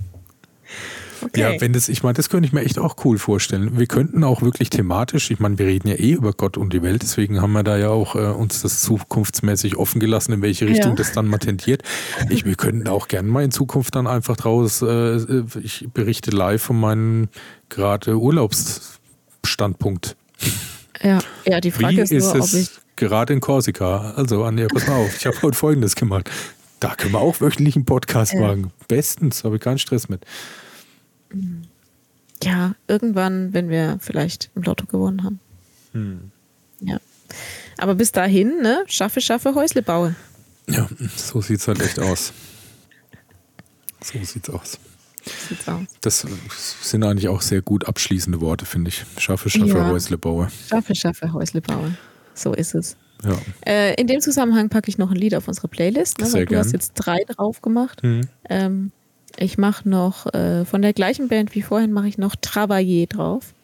[1.23, 1.41] okay.
[1.41, 3.79] Ja, wenn das, ich meine, das könnte ich mir echt auch cool vorstellen.
[3.79, 6.83] Wir könnten auch wirklich thematisch, ich meine, wir reden ja eh über Gott und die
[6.83, 10.67] Welt, deswegen haben wir da ja auch äh, uns das zukunftsmäßig offen gelassen, in welche
[10.67, 10.97] Richtung ja.
[10.97, 11.83] das dann mal tendiert.
[12.31, 16.63] Ich, wir könnten auch gerne mal in Zukunft dann einfach draus, äh, ich berichte live
[16.63, 17.29] von meinem
[17.69, 20.17] gerade Urlaubsstandpunkt.
[21.03, 24.15] Ja, ja die Frage Wie ist, nur, ist es gerade in Korsika?
[24.17, 26.31] Also, Anja, pass mal auf, ich habe heute Folgendes gemacht.
[26.85, 28.41] Da können wir auch wöchentlich einen Podcast ja.
[28.41, 28.71] machen.
[28.89, 30.23] Bestens, habe ich keinen Stress mit.
[32.43, 35.41] Ja, irgendwann, wenn wir vielleicht im Lotto gewonnen haben.
[35.93, 36.31] Hm.
[36.81, 36.99] Ja.
[37.79, 40.15] Aber bis dahin, ne, schaffe, schaffe, Häusle baue.
[40.69, 40.87] Ja,
[41.17, 42.35] so sieht es halt echt aus.
[44.03, 44.79] So sieht's aus.
[45.49, 45.87] Sieht's aus.
[46.03, 46.27] Das
[46.83, 49.07] sind eigentlich auch sehr gut abschließende Worte, finde ich.
[49.17, 49.87] Schaffe, schaffe, ja.
[49.87, 50.51] Häusle baue.
[50.69, 51.97] Schaffe, schaffe, Häusle baue.
[52.35, 52.95] So ist es.
[53.25, 53.37] Ja.
[53.67, 56.19] Äh, in dem Zusammenhang packe ich noch ein Lied auf unsere Playlist.
[56.21, 58.03] Ne, Sehr du hast jetzt drei drauf gemacht.
[58.03, 58.23] Mhm.
[58.49, 58.93] Ähm,
[59.37, 63.55] ich mache noch äh, von der gleichen Band wie vorhin mache ich noch Travailler drauf.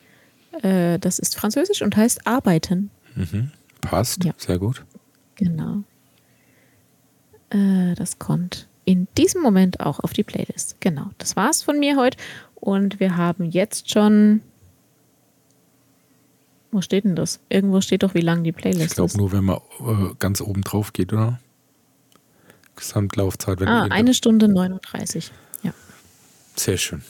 [0.62, 2.90] Äh, das ist französisch und heißt Arbeiten.
[3.14, 3.50] Mhm.
[3.80, 4.32] Passt, ja.
[4.36, 4.84] sehr gut.
[5.36, 5.82] Genau.
[7.50, 10.76] Äh, das kommt in diesem Moment auch auf die Playlist.
[10.80, 12.18] Genau, das war's von mir heute.
[12.54, 14.42] Und wir haben jetzt schon.
[16.72, 17.40] Wo steht denn das?
[17.48, 18.90] Irgendwo steht doch, wie lang die Playlist ist.
[18.92, 21.40] Ich glaube nur, wenn man äh, ganz oben drauf geht, oder?
[22.76, 23.60] Gesamtlaufzeit.
[23.60, 25.32] Wenn ah, eine Stunde 39.
[25.62, 25.72] Ja.
[26.56, 27.02] Sehr schön.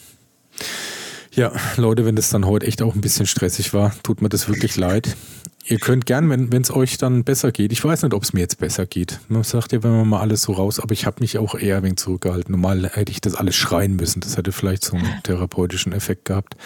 [1.33, 4.49] Ja, Leute, wenn das dann heute echt auch ein bisschen stressig war, tut mir das
[4.49, 5.17] wirklich leid.
[5.65, 7.71] Ihr könnt gern, wenn es euch dann besser geht.
[7.71, 9.21] Ich weiß nicht, ob es mir jetzt besser geht.
[9.29, 11.77] Man sagt ja, wenn man mal alles so raus, aber ich habe mich auch eher
[11.77, 12.51] ein wenig zurückgehalten.
[12.53, 14.21] Normal hätte ich das alles schreien müssen.
[14.21, 16.57] Das hätte vielleicht so einen therapeutischen Effekt gehabt.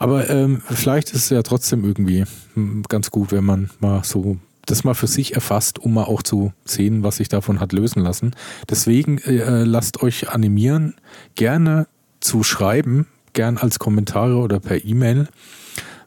[0.00, 2.24] Aber ähm, vielleicht ist es ja trotzdem irgendwie
[2.54, 6.22] hm, ganz gut, wenn man mal so das mal für sich erfasst, um mal auch
[6.22, 8.34] zu sehen, was sich davon hat lösen lassen.
[8.68, 10.94] Deswegen äh, lasst euch animieren,
[11.34, 11.86] gerne
[12.20, 15.28] zu schreiben, gern als Kommentare oder per E-Mail